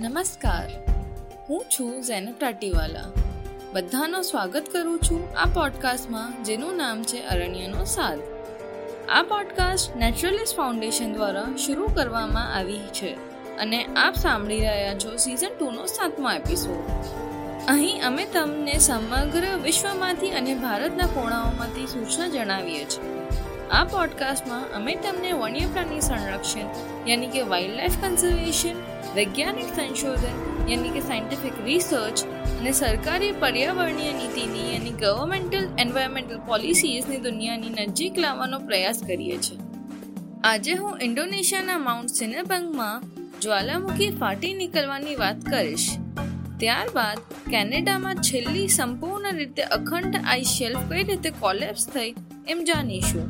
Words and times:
નમસ્કાર. 0.00 0.68
હું 1.48 1.64
છું 1.64 2.02
ઝેનબ 2.02 2.34
ટાટીવાલા. 2.40 3.04
બધાનો 3.72 4.22
સ્વાગત 4.22 4.66
કરું 4.72 4.98
છું 4.98 5.36
આ 5.36 5.44
પોડકાસ્ટમાં, 5.44 6.44
જેનું 6.44 6.76
નામ 6.76 7.02
છે 7.02 7.26
અરણ્યનો 7.26 7.84
સાદ 7.84 8.18
આ 9.08 9.22
પોડકાસ્ટ 9.22 9.96
નેચરલિસ્ટ 9.96 10.56
ફાઉન્ડેશન 10.56 11.12
દ્વારા 11.12 11.44
શરૂ 11.66 11.86
કરવામાં 11.86 12.54
આવી 12.54 12.78
છે 12.78 13.14
અને 13.58 13.84
આપ 13.84 14.14
સાંભળી 14.14 14.60
રહ્યા 14.60 14.94
છો 14.94 15.16
સિઝન 15.16 15.48
ટુનો 15.58 15.86
સાતમો 15.86 16.30
એપિસોડ. 16.30 16.90
અહીં 17.68 18.04
અમે 18.04 18.24
તમને 18.24 18.78
સમગ્ર 18.78 19.56
વિશ્વમાંથી 19.62 20.30
અને 20.30 20.54
ભારતના 20.54 21.06
કોણાઓમાંથી 21.06 21.86
સૂચના 21.86 22.28
જણાવીએ 22.28 22.84
છીએ. 22.84 23.28
આ 23.70 23.84
પોડકાસ્ટમાં 23.84 24.74
અમે 24.74 24.94
તમને 24.94 25.32
વન્ય 25.32 25.66
પ્રાણી 25.66 26.00
સંરક્ષણ, 26.00 26.60
યાની 27.06 27.26
કે 27.26 27.42
વાઇલ્ડ 27.42 27.76
લાઇફ 27.76 28.04
કન્ઝર્વેશન 28.04 28.97
વૈજ્ઞાનિક 29.14 29.64
સંશોધન 29.76 30.70
યાની 30.70 30.90
કે 30.90 31.00
સાયન્ટિફિક 31.00 31.52
રિસર્ચ 31.64 32.24
અને 32.60 32.72
સરકારી 32.72 33.32
પર્યાવરણીય 33.32 34.12
નીતિની 34.12 34.72
યાની 34.72 34.90
ગવર્મેન્ટલ 34.90 35.68
એન્વાયરમેન્ટલ 35.78 36.38
પોલિસીઝની 36.46 37.16
દુનિયાની 37.16 37.68
નજીક 37.68 38.18
લાવવાનો 38.18 38.58
પ્રયાસ 38.58 39.02
કરીએ 39.06 39.38
છીએ. 39.38 39.58
આજે 40.44 40.72
હું 40.72 40.98
ઇન્ડોનેશિયાના 41.02 41.78
માઉન્ટ 41.78 42.10
સિનેબંગમાં 42.10 43.02
જ્વાલામુખી 43.40 44.10
ફાટી 44.10 44.54
નીકળવાની 44.54 45.14
વાત 45.14 45.40
કરીશ. 45.40 45.88
ત્યારબાદ 46.58 47.18
કેનેડામાં 47.50 48.14
છેલ્લી 48.14 48.68
સંપૂર્ણ 48.68 49.32
રીતે 49.32 49.62
અખંડ 49.62 50.16
આઈસ 50.26 50.46
શેલ્ફ 50.46 50.78
કઈ 50.88 51.04
રીતે 51.04 51.30
કોલેપ્સ 51.30 51.86
થઈ 51.86 52.14
એમ 52.48 52.64
જાણીશું. 52.64 53.26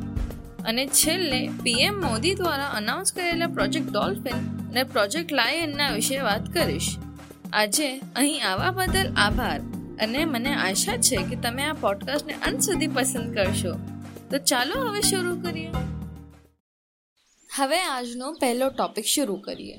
અને 0.63 0.87
છેલ્લે 0.87 1.47
પીએમ 1.47 2.01
મોદી 2.01 2.35
દ્વારા 2.35 2.67
અનાઉન્સ 2.67 3.13
કરેલા 3.13 3.47
પ્રોજેક્ટ 3.47 3.91
ડોલ્ફિન 3.91 4.58
અને 4.69 4.83
પ્રોજેક્ટ 4.83 5.31
લાયનના 5.31 5.91
વિશે 5.91 6.17
વાત 6.19 6.49
કરીશ. 6.53 6.89
આજે 7.53 7.87
અહીં 8.15 8.43
આવવા 8.47 8.71
બદલ 8.71 9.13
આભાર 9.17 9.59
અને 9.99 10.25
મને 10.25 10.55
આશા 10.55 10.97
છે 10.97 11.17
કે 11.29 11.35
તમે 11.35 11.63
આ 11.63 11.73
પોડકાસ્ટને 11.73 12.33
અંત 12.33 12.61
સુધી 12.61 12.87
પસંદ 12.87 13.35
કરશો. 13.35 13.73
તો 14.31 14.37
ચાલો 14.37 14.81
હવે 14.87 15.01
શરૂ 15.01 15.37
કરીએ. 15.43 15.71
હવે 17.49 17.79
આજનો 17.81 18.33
પહેલો 18.33 18.69
ટોપિક 18.69 19.05
શરૂ 19.05 19.35
કરીએ. 19.35 19.77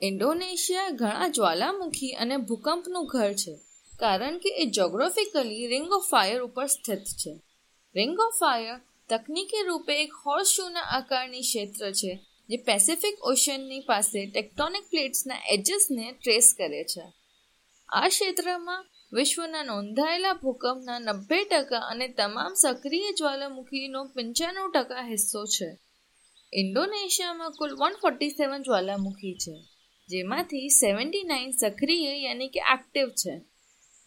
ઇન્ડોનેશિયા 0.00 0.90
ઘણા 0.90 1.28
જ્વાલામુખી 1.28 2.12
અને 2.12 2.36
ભૂકંપનું 2.36 3.06
ઘર 3.06 3.32
છે, 3.32 3.54
કારણ 3.98 4.38
કે 4.38 4.48
એ 4.48 4.66
જોગ્રાફિકલી 4.70 5.66
રિંગ 5.66 5.88
ઓફ 5.92 6.06
ફાયર 6.10 6.40
ઉપર 6.40 6.66
સ્થિત 6.66 6.98
છે. 6.98 7.32
રિંગ 7.94 8.20
ઓફ 8.20 8.38
ફાયર 8.40 8.76
તકનીકી 9.08 9.62
રૂપે 9.62 10.02
એક 10.02 10.12
હોર્સશૂના 10.26 10.80
આકારની 10.80 11.40
ક્ષેત્ર 11.40 11.90
છે 11.92 12.12
જે 12.48 12.56
પેસિફિક 12.56 13.16
ઓશિયનની 13.22 13.80
પાસે 13.80 14.26
ટેક્ટોનિક 14.26 14.84
પ્લેટ્સના 14.90 15.44
એજસને 15.50 16.06
ટ્રેસ 16.12 16.54
કરે 16.58 16.82
છે. 16.84 17.04
આ 17.88 18.08
ક્ષેત્રમાં 18.08 18.86
વિશ્વના 19.12 19.62
નોંધાયેલા 19.62 20.32
ભૂકંપના 20.32 20.98
નબ્બે 20.98 21.44
ટકા 21.44 21.78
અને 21.78 22.08
તમામ 22.08 22.52
સક્રિય 22.54 23.12
જ્વાલામુખીનો 23.12 24.04
પંચાણું 24.04 24.72
ટકા 24.72 25.04
હિસ્સો 25.06 25.44
છે. 25.44 25.68
ઇન્ડોનેશિયામાં 26.52 27.52
કુલ 27.52 27.72
વન 27.76 27.94
ફોર્ટી 28.02 28.30
સેવન 28.30 28.62
જ્વાલામુખી 28.62 29.34
છે, 29.34 29.54
જેમાંથી 30.08 30.68
સેવન્ટી 30.68 31.22
નાઇન 31.22 31.50
સક્રિય 31.50 32.12
યાની 32.16 32.48
કે 32.48 32.60
એક્ટિવ 32.72 33.08
છે. 33.08 33.34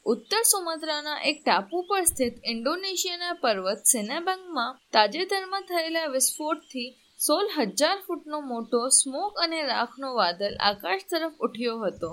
ઉત્તર 0.06 0.42
સુમાત્રાના 0.42 1.20
એક 1.22 1.38
ટાપુ 1.46 1.82
પર 1.82 2.04
સ્થિત 2.04 2.36
ઇન્ડોનેશિયાના 2.46 3.34
પર્વત 3.34 3.82
સેનાબંગમાં 3.86 4.78
તાજેતરમાં 4.94 5.62
થયેલા 5.62 6.06
વિસ્ફોટથી 6.06 6.90
સોળ 7.20 7.48
હજાર 7.52 7.98
ફૂટનો 8.08 8.40
મોટો 8.50 8.80
સ્મોક 8.90 9.40
અને 9.44 9.60
રાખનો 9.64 10.10
વાદળ 10.14 10.58
આકાશ 10.60 11.06
તરફ 11.12 11.36
ઉઠ્યો 11.40 11.78
હતો, 11.84 12.09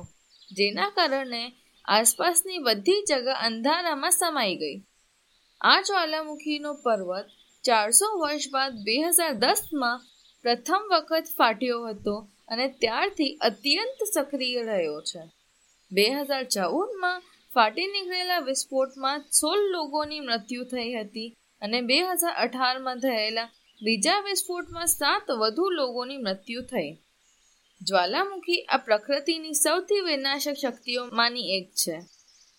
જેના 0.50 0.90
કારણે 0.90 1.42
આસપાસની 1.88 2.58
બધી 2.58 3.02
જગા 3.10 3.40
અંધારામાં 3.48 4.14
સમાઈ 4.18 4.54
ગઈ. 4.56 4.76
આ 5.60 5.80
જ્વાલામુખીનો 5.80 6.72
પર્વત 6.84 7.26
ચારસો 7.64 8.08
વર્ષ 8.20 8.46
બાદ 8.52 8.78
બે 8.86 8.96
હજાર 9.08 9.34
દસમાં 9.42 10.04
પ્રથમ 10.44 10.86
વખત 10.92 11.26
ફાટ્યો 11.38 11.80
હતો 11.86 12.14
અને 12.48 12.66
ત્યારથી 12.80 13.32
અત્યંત 13.40 13.98
સક્રિય 14.12 14.62
રહ્યો 14.62 14.98
છે. 15.02 15.22
બે 15.90 16.06
હજાર 16.12 16.44
ચૌદમાં 16.54 17.26
ફાટી 17.52 17.86
નીકળેલા 17.86 18.46
વિસ્ફોટમાં 18.48 19.26
સોળ 19.40 19.62
લોકોની 19.74 20.20
મૃત્યુ 20.20 20.64
થઈ 20.72 20.90
હતી 20.94 21.28
અને 21.62 21.78
બે 21.82 22.00
હજાર 22.02 22.34
અઢારમાં 22.44 23.04
થયેલા 23.04 23.48
બીજા 23.84 24.20
વિસ્ફોટમાં 24.20 24.86
સાત 24.86 25.30
વધુ 25.30 25.70
લોકોની 25.70 26.16
મૃત્યુ 26.16 26.62
થઈ. 26.62 26.96
જ્વાલામુખી 27.82 28.62
આ 28.62 28.76
પ્રકૃતિની 28.76 29.52
સૌથી 29.52 30.00
વિનાશક 30.00 30.52
શક્તિઓમાંની 30.62 31.40
એક 31.40 31.70
છે. 31.70 32.00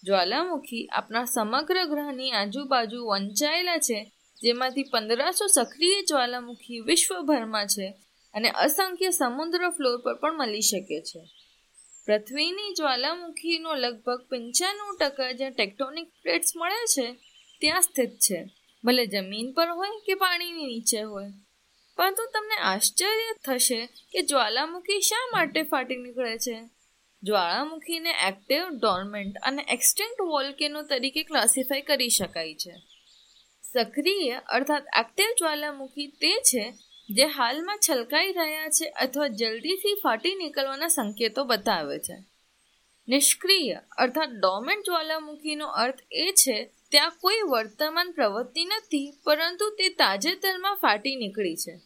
જ્વાલામુખી 0.03 0.87
આપણા 0.87 1.25
સમગ્ર 1.25 1.85
ગ્રહની 1.85 2.31
આજુબાજુ 2.31 3.05
વંચાયેલા 3.05 3.77
છે, 3.77 4.11
જેમાંથી 4.41 4.83
પંદરસો 4.83 5.47
સક્રિય 5.47 6.01
જ્વાલામુખી 6.01 6.79
વિશ્વભરમાં 6.79 7.67
છે 7.67 7.93
અને 8.33 8.49
અસંખ્ય 8.49 9.09
સમુદ્ર 9.09 9.69
ફ્લોર 9.69 9.97
પર 9.97 10.13
પણ 10.13 10.37
મળી 10.37 10.61
શકે 10.61 11.01
છે. 11.01 11.19
પૃથ્વીની 12.05 12.73
જ્વાલામુખીનો 12.73 13.75
લગભગ 13.75 14.27
પંચાણું 14.29 14.97
ટકા 14.97 15.31
જ્યાં 15.31 15.51
ટેક્ટોનિક 15.51 16.11
પ્લેટ્સ 16.21 16.51
મળે 16.55 16.85
છે, 16.85 17.11
ત્યાં 17.59 17.81
સ્થિત 17.81 18.09
છે. 18.09 18.54
ભલે 18.85 19.05
જમીન 19.05 19.51
પર 19.51 19.69
હોય 19.69 19.89
કે 20.05 20.13
પાણીની 20.13 20.65
નીચે 20.65 21.01
હોય. 21.01 21.25
પરંતુ 21.97 22.25
તમને 22.33 22.55
આશ્ચર્ય 22.55 23.35
થશે 23.45 23.85
કે 23.85 24.21
જ્વાલામુખી 24.21 25.01
શા 25.01 25.29
માટે 25.33 25.63
ફાટી 25.63 25.95
નીકળે 25.95 26.37
છે? 26.37 26.69
જ્વાળામુખીને 27.23 28.11
એક્ટિવ 28.27 28.69
ડોર્મેન્ટ 28.69 29.35
અને 29.43 29.65
એક્સટેન્ટ 29.69 30.21
વોલ્કેનો 30.21 30.81
તરીકે 30.81 31.23
ક્લાસિફાઈ 31.23 31.81
કરી 31.81 32.09
શકાય 32.09 32.55
છે. 32.55 32.73
સક્રિય 33.73 34.41
અર્થાત 34.49 34.83
એક્ટિવ 34.99 35.25
જ્વાલામુખી 35.39 36.07
તે 36.07 36.41
છે 36.41 36.73
જે 37.09 37.25
હાલમાં 37.25 37.79
છલકાઈ 37.89 38.31
રહ્યા 38.31 38.69
છે 38.69 38.89
અથવા 38.89 39.27
જલ્દીથી 39.27 39.93
ફાટી 40.03 40.35
નીકળવાના 40.35 40.87
સંકેતો 40.87 41.43
બતાવે 41.43 41.99
છે. 41.99 42.17
નિષ્ક્રિય 43.07 43.79
અર્થાત 43.97 44.29
ડોમેન્ટ 44.29 44.85
જ્વાલામુખીનો 44.85 45.67
અર્થ 45.67 45.99
એ 46.11 46.33
છે 46.37 46.69
ત્યાં 46.95 47.11
કોઈ 47.21 47.41
વર્તમાન 47.41 48.11
પ્રવૃત્તિ 48.11 48.65
નથી, 48.65 49.13
પરંતુ 49.23 49.69
તે 49.69 49.89
તાજેતરમાં 49.89 50.75
ફાટી 50.75 51.15
નીકળી 51.15 51.55
છે. 51.55 51.79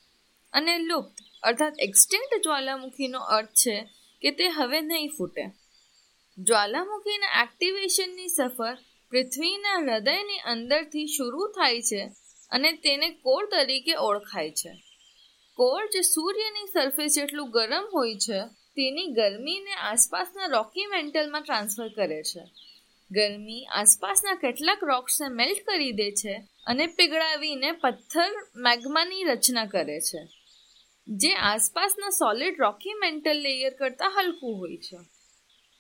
અને 0.54 0.78
લુપ્ત, 0.78 1.16
અર્થાત 1.44 1.74
એક્સટેન્ટ 1.80 2.44
જ્વાલામુખીનો 2.44 3.20
અર્થ 3.20 3.50
છે 3.50 3.90
કે 4.22 4.32
તે 4.32 4.48
હવે 4.48 4.82
નહીં 4.82 5.10
ફૂટે. 5.18 5.46
જ્વાલામુખીના 6.38 7.44
એક્ટિવેશનની 7.44 8.28
સફર 8.28 8.78
પૃથ્વીના 9.10 9.78
હૃદયની 9.78 10.38
અંદરથી 10.38 11.08
શરૂ 11.08 11.48
થાય 11.48 11.82
છે 11.82 12.12
અને 12.52 12.72
તેને 12.72 13.10
કોર 13.10 13.46
તરીકે 13.46 13.96
ઓળખાય 13.96 14.52
છે. 14.52 14.84
કોર 15.54 15.86
જે 15.86 16.02
સૂર્યની 16.02 16.68
સરફેસ 16.68 17.16
જેટલું 17.16 17.52
ગરમ 17.52 17.88
હોય 17.94 18.16
છે, 18.16 18.42
તેની 18.48 19.08
ગરમીને 19.08 19.72
આસપાસના 19.72 20.46
રોકી 20.46 20.86
મેન્ટલમાં 20.86 21.42
ટ્રાન્સફર 21.42 21.88
કરે 21.88 22.24
છે. 22.24 22.69
ગરમી 23.12 23.64
આસપાસના 23.72 24.34
કેટલાક 24.36 24.82
રોક્સને 24.84 25.28
મેલ્ટ 25.28 25.62
કરી 25.68 25.92
દે 25.92 26.10
છે 26.12 26.34
અને 26.68 26.86
પીગળાવીને 26.88 27.72
પથ્થર 27.72 28.34
મેગ્માની 28.56 29.24
રચના 29.24 29.66
કરે 29.66 30.00
છે, 30.00 30.22
જે 31.08 31.32
આસપાસના 31.34 32.10
સોલિડ 32.10 32.60
રોકી 32.60 32.94
મેન્ટલ 32.94 33.42
લેયર 33.42 33.74
કરતાં 33.74 34.14
હલકું 34.18 34.60
હોય 34.60 34.78
છે. 34.78 35.00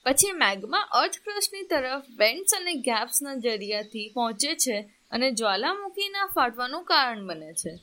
પછી 0.05 0.31
મેગ્મા 0.31 0.89
અર્થ 0.93 1.19
ક્રસ્ટની 1.23 1.63
તરફ 1.63 2.09
બેન્ડ્સ 2.17 2.53
અને 2.53 2.73
ગેપ્સના 2.73 3.35
જરિયાથી 3.35 4.07
પહોંચે 4.13 4.55
છે 4.55 4.81
અને 5.11 5.31
જ્વાલામુખીના 5.31 6.27
ફાટવાનું 6.35 6.83
કારણ 6.83 7.23
બને 7.27 7.53
છે. 7.53 7.73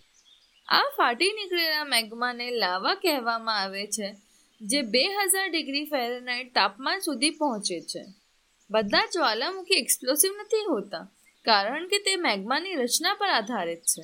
આ 0.69 0.85
ફાટી 0.97 1.33
નીકળેલા 1.33 1.85
મેગ્માને 1.85 2.47
લાવા 2.51 2.95
કહેવામાં 2.95 3.63
આવે 3.63 3.87
છે, 3.87 4.09
જે 4.61 4.83
બે 4.83 5.09
હજાર 5.09 5.49
ડિગ્રી 5.51 5.85
ફેરેનાઇટ 5.85 6.55
તાપમાન 6.55 6.99
સુધી 6.99 7.31
પહોંચે 7.31 7.81
છે. 7.81 8.05
બધા 8.71 9.07
જ્વાલામુખી 9.13 9.75
એક્સપ્લોસિવ 9.75 10.33
નથી 10.41 10.65
હોતા, 10.69 11.05
કારણ 11.45 11.89
કે 11.89 11.99
તે 11.99 12.17
મેગ્માની 12.17 12.75
રચના 12.75 13.15
પર 13.15 13.29
આધારિત 13.29 13.83
છે. 13.83 14.03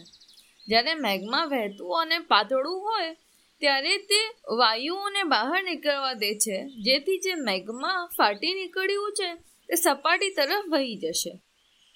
જ્યારે 0.69 0.95
મેગ્મા 0.95 1.45
વહેતું 1.45 2.01
અને 2.01 2.19
પાતળું 2.19 2.83
હોય, 2.83 3.17
ત્યારે 3.61 3.97
તે 3.99 4.21
વાયુઓને 4.57 5.23
બહાર 5.23 5.63
નીકળવા 5.63 6.13
દે 6.13 6.35
છે, 6.35 6.69
જેથી 6.83 7.19
જે 7.19 7.35
મેગ્મા 7.35 8.07
ફાટી 8.19 8.55
નીકળ્યું 8.55 9.13
છે 9.13 9.35
તે 9.69 9.75
સપાટી 9.75 10.31
તરફ 10.31 10.65
વહી 10.69 10.97
જશે. 10.97 11.33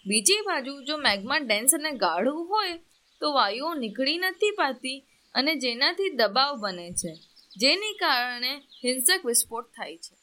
બીજી 0.06 0.40
બાજુ, 0.40 0.82
જો 0.82 0.96
મેગ્મા 0.96 1.38
ડેન્સ 1.38 1.74
અને 1.74 1.90
ગાઢું 1.90 2.48
હોય, 2.48 2.76
તો 3.20 3.32
વાયુઓ 3.32 3.74
નીકળી 3.74 4.18
નથી 4.18 4.50
પાતી 4.50 4.98
અને 5.34 5.54
જેનાથી 5.54 6.08
દબાવ 6.08 6.56
બને 6.56 6.90
છે, 6.92 7.14
જેની 7.56 7.92
કારણે 7.92 8.52
હિંસક 8.84 9.26
વિસ્ફોટ 9.26 9.66
થાય 9.66 9.96
છે. 9.96 10.15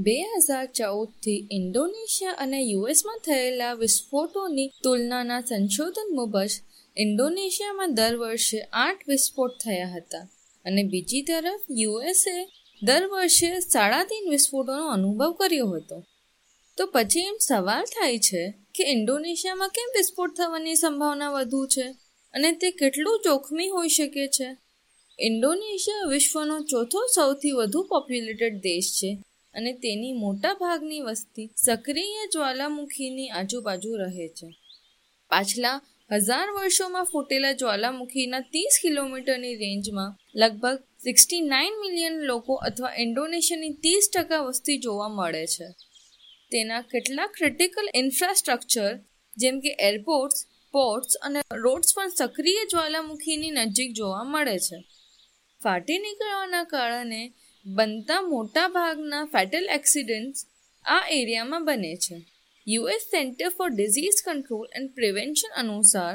બે 0.00 0.22
હજાર 0.22 0.66
ચૌદથી 0.66 1.48
ઇન્ડોનેશિયા 1.50 2.30
અને 2.30 2.60
યુએસમાં 2.60 3.20
થયેલા 3.26 3.72
વિસ્ફોટોની 3.72 4.70
તુલનાના 4.84 5.40
સંશોધન 5.40 6.16
મુજબ 6.16 6.36
ઇન્ડોનેશિયામાં 6.96 7.94
દર 7.94 8.16
વર્ષે 8.16 8.58
આઠ 8.58 9.08
વિસ્ફોટ 9.08 9.50
થયા 9.64 9.88
હતા 9.88 10.28
અને 10.64 10.82
બીજી 10.82 11.22
તરફ 11.22 11.60
યુએસએ 11.70 12.48
દર 12.82 13.06
વર્ષે 13.06 13.60
સાડા 13.60 14.04
તીન 14.04 14.30
વિસ્ફોટોનો 14.30 14.88
અનુભવ 14.88 15.32
કર્યો 15.32 15.66
હતો. 15.66 16.04
તો 16.76 16.86
પછી 16.86 17.20
એમ 17.20 17.36
સવાલ 17.40 17.84
થાય 17.84 18.18
છે 18.18 18.50
કે 18.50 18.84
ઇન્ડોનેશિયામાં 18.84 19.68
કેમ 19.68 19.92
વિસ્ફોટ 19.96 20.30
થવાની 20.36 20.74
સંભાવના 20.74 21.30
વધુ 21.30 21.66
છે 21.66 21.90
અને 22.34 22.52
તે 22.52 22.70
કેટલું 22.70 23.20
જોખમી 23.24 23.68
હોઈ 23.68 23.88
શકે 23.88 24.28
છે? 24.28 24.56
ઇન્ડોનેશિયા 25.20 26.08
વિશ્વનો 26.08 26.60
ચોથો 26.60 27.06
સૌથી 27.06 27.50
વધુ 27.50 27.82
પોપ્યુલેટેડ 27.82 28.58
દેશ 28.58 28.92
છે 28.92 29.22
અને 29.54 29.72
તેની 29.72 30.12
મોટા 30.12 30.54
ભાગની 30.54 31.00
વસ્તી 31.00 31.50
સક્રિય 31.56 32.26
જ્વાલામુખીની 32.32 33.28
આજુબાજુ 33.28 33.96
રહે 33.96 34.28
છે. 34.28 34.46
પાછલા 35.30 35.80
હજાર 36.12 36.50
વર્ષોમાં 36.50 37.04
ફૂટેલા 37.04 37.52
જ્વાલામુખીના 37.52 38.40
ત્રીસ 38.40 38.78
કિલોમીટરની 38.82 39.56
રેન્જમાં 39.56 40.16
લગભગ 40.34 40.78
સિક્સટી 41.02 41.40
નાઇન 41.40 41.72
મિલિયન 41.80 42.12
લોકો 42.12 42.54
અથવા 42.54 42.94
ઇન્ડોનેશિયાની 42.98 43.70
ત્રીસ 43.70 44.10
ટકા 44.16 44.40
વસ્તી 44.40 44.78
જોવા 44.78 45.08
મળે 45.08 45.46
છે. 45.46 45.64
તેના 46.52 46.80
કેટલાક 46.80 47.30
ક્રિટિકલ 47.32 47.88
ઇન્ફ્રાસ્ટ્રક્ચર 47.94 48.98
જેમ 49.36 49.60
કે 49.60 49.76
એરપોર્ટ્સ 49.80 50.46
પોર્ટ્સ 50.72 51.14
અને 51.14 51.40
રોડ્સ 51.52 51.94
પણ 51.96 52.08
સક્રિય 52.08 52.64
જ્વાલામુખીની 52.70 53.50
નજીક 53.50 53.92
જોવા 53.92 54.24
મળે 54.24 54.58
છે. 54.58 54.76
ફાટી 55.62 55.98
નીકળવાના 55.98 56.64
કારણે 56.64 57.34
બનતા 57.76 58.20
મોટા 58.22 58.68
ભાગના 58.68 59.24
ફેટલ 59.24 59.66
એક્સિડન્ટ્સ 59.70 60.40
આ 60.84 61.02
એરિયામાં 61.10 61.64
બને 61.64 61.96
છે. 61.96 62.16
US 62.66 63.02
centre 63.10 63.48
for 63.48 63.70
disease 63.70 64.20
control 64.24 64.66
and 64.74 64.94
prevention 64.94 65.52
અનુસાર 65.56 66.14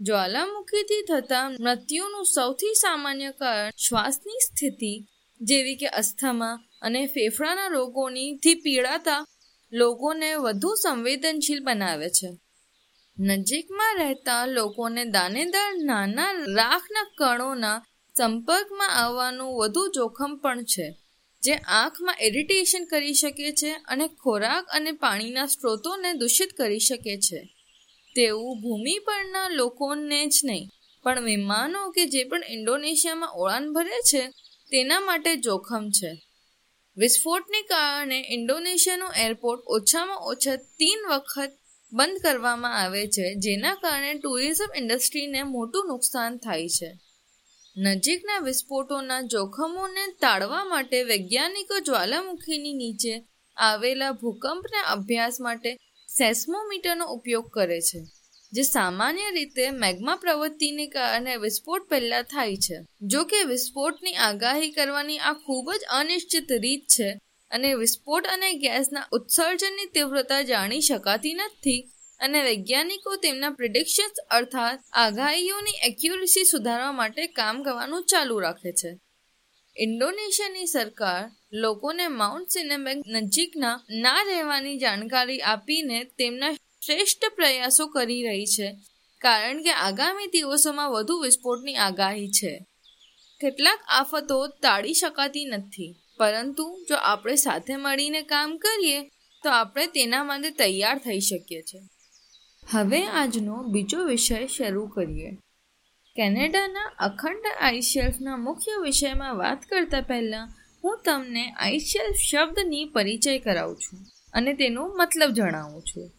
જ્વાલામુખીથી 0.00 1.02
થતા 1.02 1.46
મૃત્યુનું 1.48 2.24
સૌથી 2.24 2.74
સામાન્ય 2.74 3.30
કારણ 3.30 3.70
શ્વાસની 3.78 4.44
સ્થિતિ, 4.46 4.94
જેવી 5.40 5.76
કે 5.76 5.86
અસ્થમા 5.86 6.56
અને 6.82 7.06
ફેફડાના 7.06 7.66
રોગોની 7.66 8.30
પીડાતા 8.64 9.24
લોકોને 9.72 10.34
વધુ 10.34 10.70
સંવેદનશીલ 10.74 11.60
બનાવે 11.64 12.08
છે. 12.08 12.30
નજીકમાં 13.18 13.94
રહેતા 13.98 14.46
લોકોને 14.46 15.04
દાનેદાર 15.04 15.72
નાના 15.82 16.32
રાખના 16.32 17.08
કણોના 17.18 17.78
સંપર્કમાં 18.20 18.96
આવવાનું 18.96 19.54
વધુ 19.58 19.82
જોખમ 19.94 20.32
પણ 20.36 20.64
છે, 20.64 20.86
જે 21.42 21.54
આંખમાં 21.54 22.16
ઇરિટેશન 22.22 22.84
કરી 22.84 23.14
શકે 23.14 23.52
છે 23.52 23.70
અને 23.88 24.06
ખોરાક 24.08 24.64
અને 24.68 24.92
પાણીના 24.92 25.46
સ્ત્રોતોને 25.46 26.10
દૂષિત 26.12 26.50
કરી 26.56 26.78
શકે 26.78 27.14
છે. 27.18 27.40
તેવું 28.16 28.60
ભૂમિ 28.62 28.98
પરના 28.98 29.48
લોકોને 29.48 30.20
જ 30.26 30.36
નહીં, 30.44 30.68
પણ 31.04 31.20
વિમાનો 31.20 31.90
કે 31.90 32.04
જે 32.04 32.24
પણ 32.24 32.42
ઇન્ડોનેશિયામાં 32.48 33.34
ઉડાન 33.34 33.72
ભરે 33.72 34.00
છે, 34.12 34.22
તેના 34.70 35.00
માટે 35.00 35.32
જોખમ 35.36 35.84
છે. 35.90 36.10
વિસ્ફોટને 36.96 37.60
કારણે 37.62 38.18
ઇન્ડોનેશિયાનું 38.30 39.12
એરપોર્ટ 39.18 39.62
ઓછામાં 39.66 40.24
ઓછા 40.24 40.56
તીન 40.56 41.00
વખત 41.10 41.52
બંધ 41.92 42.18
કરવામાં 42.22 42.80
આવે 42.82 43.06
છે, 43.06 43.34
જેના 43.34 43.74
કારણે 43.74 44.12
ટુરિઝમ 44.14 44.70
ઇન્ડસ્ટ્રીને 44.76 45.42
મોટું 45.42 45.88
નુકસાન 45.88 46.36
થાય 46.36 46.68
છે. 46.68 46.90
નજીકના 47.76 48.38
વિસ્ફોટોના 48.38 49.22
જોખમોને 49.22 50.04
ટાળવા 50.12 50.64
માટે 50.64 50.98
વૈજ્ઞાનિકો 51.02 51.76
જ્વાલામુખીની 51.78 52.72
નીચે 52.72 53.12
આવેલા 53.56 54.12
ભૂકંપના 54.12 54.82
અભ્યાસ 54.86 55.40
માટે 55.40 55.70
સેસ્મોમીટરનો 56.08 57.06
ઉપયોગ 57.06 57.46
કરે 57.50 57.80
છે, 57.80 58.00
જે 58.52 58.62
સામાન્ય 58.62 59.30
રીતે 59.30 59.70
મેગ્મા 59.70 60.16
પ્રવૃત્તિને 60.16 60.86
કારણે 60.86 61.36
વિસ્ફોટ 61.36 61.88
પહેલા 61.88 62.22
થાય 62.22 62.56
છે. 62.56 62.76
જો 63.06 63.22
કે 63.24 63.44
વિસ્ફોટની 63.44 64.16
આગાહી 64.18 64.70
કરવાની 64.70 65.18
આ 65.18 65.32
ખૂબ 65.32 65.72
જ 65.72 65.82
અનિશ્ચિત 65.90 66.52
રીત 66.52 66.84
છે 66.86 67.08
અને 67.50 67.74
વિસ્ફોટ 67.74 68.26
અને 68.26 68.52
ગેસના 68.54 69.08
ઉત્સર્જનની 69.12 69.92
તીવ્રતા 69.94 70.42
જાણી 70.42 70.80
શકાતી 70.80 71.34
નથી. 71.34 71.80
અને 72.20 72.42
વૈજ્ઞાનિકો 72.42 73.16
તેમના 73.16 73.50
પ્રિડિક્શન્સ 73.50 74.16
અર્થાત 74.30 74.80
આગાહીઓની 74.92 75.80
એક્યુરેસી 75.82 76.44
સુધારવા 76.44 76.92
માટે 76.92 77.26
કામ 77.26 77.62
કરવાનું 77.62 78.04
ચાલુ 78.04 78.38
રાખે 78.38 78.72
છે. 78.72 78.90
ઇન્ડોનેશિયાની 79.76 80.66
સરકાર 80.66 81.30
લોકોને 81.52 82.08
માઉન્ટ 82.08 82.50
સિનેમેક 82.50 82.98
નજીકના 83.06 83.76
ના 83.90 84.22
રહેવાની 84.22 84.78
જાણકારી 84.78 85.40
આપીને 85.40 86.04
તેમના 86.04 86.52
શ્રેષ્ઠ 86.86 87.24
પ્રયાસો 87.36 87.86
કરી 87.86 88.22
રહી 88.22 88.46
છે, 88.46 88.68
કારણ 89.20 89.62
કે 89.62 89.70
આગામી 89.70 90.26
દિવસોમાં 90.26 90.90
વધુ 90.90 91.16
વિસ્ફોટની 91.18 91.76
આગાહી 91.76 92.28
છે. 92.28 92.52
કેટલાક 93.40 93.80
આફતો 93.88 94.46
ટાળી 94.46 94.92
શકાતી 94.92 95.44
નથી, 95.44 95.94
પરંતુ 96.16 96.66
જો 96.88 96.94
આપણે 96.94 97.36
સાથે 97.36 97.76
મળીને 97.76 98.22
કામ 98.22 98.56
કરીએ, 98.56 99.00
તો 99.42 99.50
આપણે 99.50 99.86
તેના 99.86 100.24
માટે 100.24 100.50
તૈયાર 100.50 100.98
થઈ 100.98 101.20
શકીએ 101.20 101.62
છીએ. 101.62 101.80
હવે 102.68 103.06
આજનો 103.06 103.62
બીજો 103.62 104.04
વિષય 104.04 104.46
શરૂ 104.46 104.86
કરીએ. 104.86 105.30
કેનેડાના 106.16 106.92
અખંડ 106.98 107.46
આઈશેલ્ફના 107.60 108.36
મુખ્ય 108.36 108.72
વિષયમાં 108.82 109.36
વાત 109.36 109.62
કરતા 109.62 110.00
પહેલાં 110.00 110.48
હું 110.84 111.00
તમને 111.04 111.50
આઈશેલ્ફ 111.50 112.16
શબ્દની 112.16 112.84
પરિચય 112.84 113.38
કરાવું 113.38 113.76
છું 113.76 113.98
અને 114.34 114.52
તેનો 114.52 114.86
મતલબ 114.88 115.30
જણાવું 115.30 115.82
છું. 115.82 116.10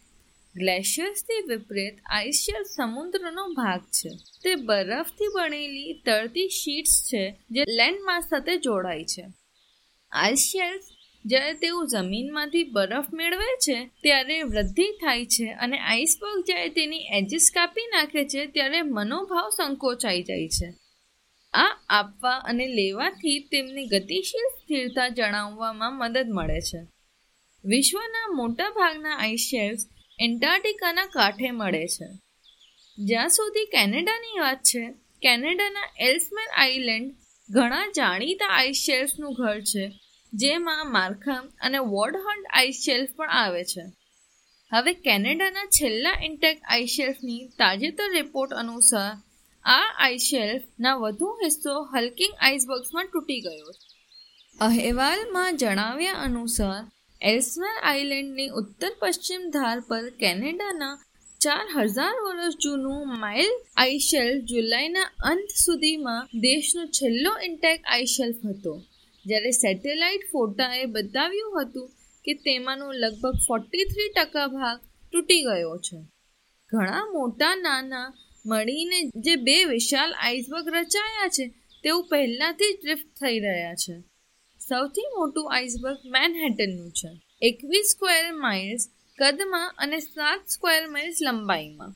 ગ્લેશિયર્સથી 0.56 1.42
વિપરીત 1.48 1.98
આઈશેલ્ફ 2.06 2.66
સમુદ્રનો 2.66 3.48
ભાગ 3.48 3.80
છે. 3.80 4.10
તે 4.44 4.54
બરફથી 4.54 5.28
બનેલી 5.34 5.92
તરતી 6.06 6.48
શીટ્સ 6.48 7.02
છે 7.06 7.36
જે 7.50 7.64
લેન્ડમાસ 7.68 8.24
સાથે 8.24 8.56
જોડાય 8.56 9.04
છે. 9.04 9.24
આઈશેલ્ફ 10.12 10.82
જ્યારે 11.24 11.52
તેઓ 11.52 11.84
જમીનમાંથી 11.84 12.64
બરફ 12.64 13.06
મેળવે 13.12 13.56
છે, 13.56 13.86
ત્યારે 14.02 14.42
વૃદ્ધિ 14.42 14.82
થાય 14.82 15.26
છે 15.26 15.52
અને 15.52 15.78
આઈસબર્ગ 15.78 16.44
જ્યારે 16.46 16.68
તેની 16.68 16.98
એજીસ 16.98 17.50
કાપી 17.54 17.86
નાખે 17.86 18.24
છે, 18.24 18.46
ત્યારે 18.46 18.82
મનોભાવ 18.82 19.48
સંકોચાઈ 19.48 20.22
જાય 20.22 20.48
છે. 20.48 20.74
આ 21.54 21.76
આપવા 21.88 22.30
અને 22.30 22.66
લેવાથી 22.66 23.38
તેમની 23.38 23.86
ગતિશીલ 23.86 24.62
સ્થિરતા 24.62 25.08
જણાવવામાં 25.08 25.98
મદદ 25.98 26.26
મળે 26.30 26.60
છે. 26.60 26.80
વિશ્વના 27.64 28.32
મોટા 28.32 28.70
ભાગના 28.70 29.16
આઈશેલ્સ 29.16 29.88
એન્ટાર્ટિકાના 30.20 31.06
કાંઠે 31.06 31.50
મળે 31.50 31.86
છે. 31.86 32.06
જ્યાં 32.98 33.28
સુધી 33.28 33.64
કેનેડાની 33.64 34.40
વાત 34.40 34.62
છે, 34.62 34.90
કેનેડાના 35.22 35.94
એલ્સમેન 36.00 36.50
આઇલેન્ડ 36.56 37.14
ઘણા 37.50 37.86
જાણીતા 37.96 38.46
આઈશેલ્ફનું 38.46 39.32
ઘર 39.32 39.60
છે 39.60 40.01
જેમાં 40.32 40.92
માર્ખમ 40.92 41.48
અને 41.60 41.78
વોર્ડહન્ટ 41.78 42.46
આઈશેલ્ફ 42.50 43.10
પણ 43.16 43.28
આવે 43.30 43.64
છે. 43.64 43.84
હવે 44.72 44.92
કેનેડાના 44.92 45.64
છેલ્લા 45.64 46.14
ઇન્ટેક 46.22 46.58
આઈશેલ્ફની 46.68 47.48
તાજેતર 47.58 48.08
રિપોર્ટ 48.12 48.52
અનુસાર 48.52 49.12
આ 49.64 49.86
આઈશેલ્ફના 49.98 50.94
વધુ 50.94 51.28
હિસ્સો 51.44 51.74
હલ્કિંગ 51.82 52.34
આઈસબર્ગ્સમાં 52.40 53.06
તૂટી 53.12 53.40
ગયો 53.40 53.72
અહેવાલમાં 54.60 55.56
જણાવ્યા 55.56 56.12
અનુસાર 56.12 56.82
એલ્સમેર 57.20 57.76
આઇલેન્ડની 57.82 58.48
ઉત્તર 58.48 58.92
પશ્ચિમ 59.00 59.42
ધાર 59.50 59.80
પર 59.80 60.10
કેનેડાના 60.10 61.00
ચાર 61.40 61.66
હજાર 61.76 62.14
વર્ષ 62.24 62.56
જૂનું 62.56 63.18
માઇલ 63.20 63.52
આઈશેલ્ફ 63.76 64.44
જુલાઈના 64.44 65.12
અંત 65.24 65.50
સુધીમાં 65.66 66.28
દેશનો 66.40 66.86
છેલ્લો 66.86 67.32
ઇન્ટેક 67.42 67.80
આઈશેલ્ફ 67.84 68.42
હતો. 68.46 68.74
જ્યારે 69.26 69.50
સેટેલાઇટ 69.50 70.20
ફોટાએ 70.32 70.84
બતાવ્યું 70.84 71.62
હતું 71.62 71.90
કે 72.24 72.34
તેમાંનો 72.34 72.92
લગભગ 72.92 73.32
ફોર્ટી 73.48 73.84
થ્રી 73.84 74.08
ટકા 74.08 74.46
ભાગ 74.46 74.80
તૂટી 75.12 75.42
ગયો 75.42 75.76
છે. 75.78 75.96
ઘણા 76.72 77.04
મોટા 77.12 77.54
નાના 77.54 78.14
મળીને 78.46 79.10
જે 79.16 79.36
બે 79.36 79.64
વિશાળ 79.64 80.12
આઈસબર્ગ 80.12 80.68
રચાયા 80.68 81.28
છે, 81.28 81.48
તેઓ 81.82 82.02
પહેલાંથી 82.02 82.72
જ 82.72 82.76
ડ્રિફ્ટ 82.84 83.08
થઈ 83.20 83.38
રહ્યા 83.38 83.74
છે. 83.74 84.00
સૌથી 84.68 85.02
મોટું 85.16 85.54
આઈસબર્ગ 85.54 85.96
મેનહેટનનું 86.06 86.90
છે. 86.90 87.08
એકવીસ 87.42 87.86
સ્ક્વેર 87.86 88.32
માઇલ્સ 88.32 88.88
કદમાં 89.18 89.74
અને 89.78 89.98
સાત 90.00 90.48
સ્ક્વેર 90.48 90.88
માઇલ્સ 90.88 91.18
લંબાઈમાં. 91.22 91.92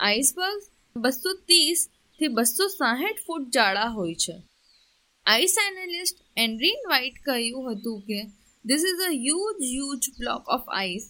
આઈસબર્ગ 0.00 0.62
બસો 0.96 1.32
ત્રીસથી 1.32 2.28
બસો 2.28 2.68
સાહીઠ 2.68 3.18
ફૂટ 3.26 3.48
જાડા 3.48 3.84
હોય 3.84 4.14
છે. 4.14 4.53
આઈસ 5.26 5.54
એનાલિસ્ટ 5.60 6.18
એન્ડ્રીન 6.36 6.80
વ્હાઇટ 6.86 7.20
કહ્યું 7.26 7.68
હતું 7.68 8.00
કે 8.08 8.18
this 8.64 8.82
is 8.82 8.98
a 9.06 9.12
huge 9.16 9.62
huge 9.66 10.06
block 10.18 10.44
of 10.48 10.72
ice 10.78 11.06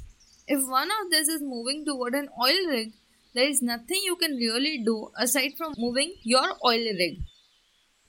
if 0.49 0.61
one 0.73 0.90
of 0.90 1.09
this 1.11 1.28
is 1.28 1.42
moving 1.44 1.80
toward 1.85 2.14
an 2.14 2.28
oil 2.40 2.61
rig 2.68 2.92
there 3.35 3.49
is 3.49 3.61
nothing 3.62 4.00
you 4.02 4.16
can 4.16 4.37
really 4.37 4.75
do 4.85 4.97
aside 5.16 5.56
from 5.56 5.75
moving 5.78 6.12
your 6.33 6.49
oil 6.64 6.87
rig 7.00 7.16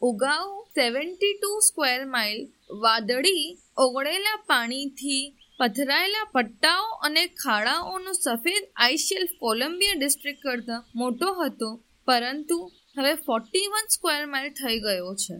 ઉગાઉ 0.01 0.45
seventy 0.75 1.31
two 1.35 1.51
square 1.61 1.97
mile 2.09 2.39
વાદળી 2.81 3.45
ઓગળેલા 3.77 4.35
પાણીથી 4.49 5.23
પથરાયેલા 5.59 6.29
પટ્ટાઓ 6.33 6.87
અને 7.07 7.23
ખાડાઓનો 7.35 8.15
સફેદ 8.17 8.63
આઈશેલ્ફ 8.63 9.35
Columbia 9.39 9.99
district 9.99 10.45
કરતાં 10.45 10.87
મોટો 11.01 11.33
હતો 11.41 11.69
પરંતુ 12.07 12.59
હવે 12.97 13.13
ફોર્ટી 13.25 13.67
વન 13.71 13.93
સ્ક્વેર 13.95 14.21
માઇલ 14.33 14.49
થઈ 14.53 14.77
ગયો 14.85 15.13
છે 15.23 15.37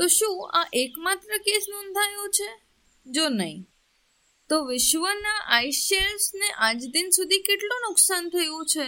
તો 0.00 0.06
શું 0.06 0.50
આ 0.50 0.68
એકમાત્ર 0.72 1.38
કેસ 1.38 1.66
નોંધાયો 1.68 2.28
છે? 2.28 2.50
જો 3.06 3.28
નહીં, 3.28 3.66
તો 4.48 4.64
વિશ્વના 4.64 5.44
આઈસ 5.46 5.74
શેલ્સને 5.74 6.50
આજ 6.50 6.84
દિન 6.86 7.10
સુધી 7.10 7.38
કેટલું 7.38 7.80
નુકસાન 7.88 8.28
થયું 8.28 8.66
છે? 8.66 8.86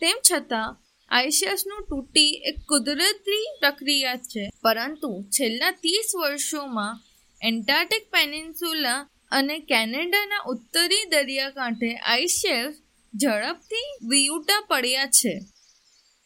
તેમ 0.00 0.16
છતાં 0.30 0.76
આઈશેલ્સનું 1.08 1.86
તૂટી 1.88 2.30
એક 2.30 2.58
કુદરતી 2.68 3.44
પ્રક્રિયા 3.60 4.16
છે. 4.16 4.50
પરંતુ 4.62 5.22
છેલ્લા 5.22 5.70
ત્રીસ 5.70 6.12
વર્ષોમાં 6.22 7.00
એન્ટાર્ટિક 7.42 8.10
પેનિન્સુલા 8.10 9.08
અને 9.30 9.58
કેનેડાના 9.58 10.42
ઉત્તરી 10.46 11.04
દરિયાકાંઠે 11.04 11.96
આઈશેલ્સ 11.96 12.74
ઝડપથી 13.14 14.08
વિયુટા 14.08 14.60
પડ્યા 14.68 15.06
છે. 15.06 15.40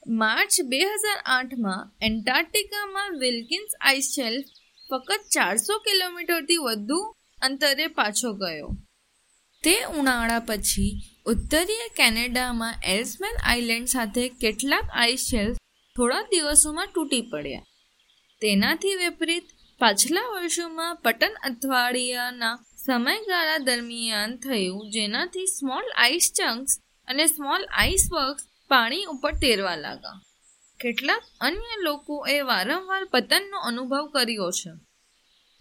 માર્ચ 0.06 0.60
બે 0.68 0.78
હજાર 0.78 1.18
આઠમાં 1.26 1.90
એન્ટાર્કટિકામાં 2.02 3.18
વિલ્કિન્સ 3.18 3.74
આઈસશેલ્ફ 3.80 4.44
ફક્ત 4.90 5.20
ચારસો 5.32 5.78
કિલોમીટરથી 5.78 6.56
વધુ 6.56 7.14
અંતરે 7.42 7.86
પાછો 7.86 8.32
ગયો. 8.32 8.76
તે 9.64 9.84
ઉનાળા 9.84 10.38
પછી 10.38 11.00
ઉત્તરીય 11.26 11.88
કેનેડામાં 11.96 12.74
એલ્સમેન 12.84 13.36
આઇલેન્ડ 13.44 13.86
સાથે 13.86 14.28
કેટલાક 14.28 14.84
આઈસશેલ્ફ 14.92 15.56
થોડા 15.96 16.22
દિવસોમાં 16.22 16.88
તૂટી 16.94 17.20
પડ્યા. 17.20 17.62
તેનાથી 18.40 18.94
વિપરીત, 18.94 19.44
પાછલા 19.78 20.28
વર્ષોમાં 20.28 20.96
પટન 20.96 21.34
અઠવાડિયાના 21.44 22.56
સમયગાળા 22.86 23.58
દરમિયાન 23.58 24.36
થયું, 24.36 24.90
જેનાથી 24.90 25.46
સ્મોલ 25.46 25.86
આઈસ 25.96 26.32
ચંક્સ 26.36 26.78
અને 27.08 27.26
સ્મોલ 27.26 27.64
આઈસ 27.64 28.08
વર્ક્સ 28.12 28.44
પાણી 28.72 29.04
ઉપર 29.04 29.32
તેરવા 29.32 29.76
લાગ્યા 29.76 30.22
કેટલાક 30.80 31.22
અન્ય 31.40 31.80
લોકોએ 31.80 32.40
વારંવાર 32.40 33.04
પતનનો 33.04 33.58
અનુભવ 33.58 34.06
કર્યો 34.06 34.50
છે. 34.50 34.70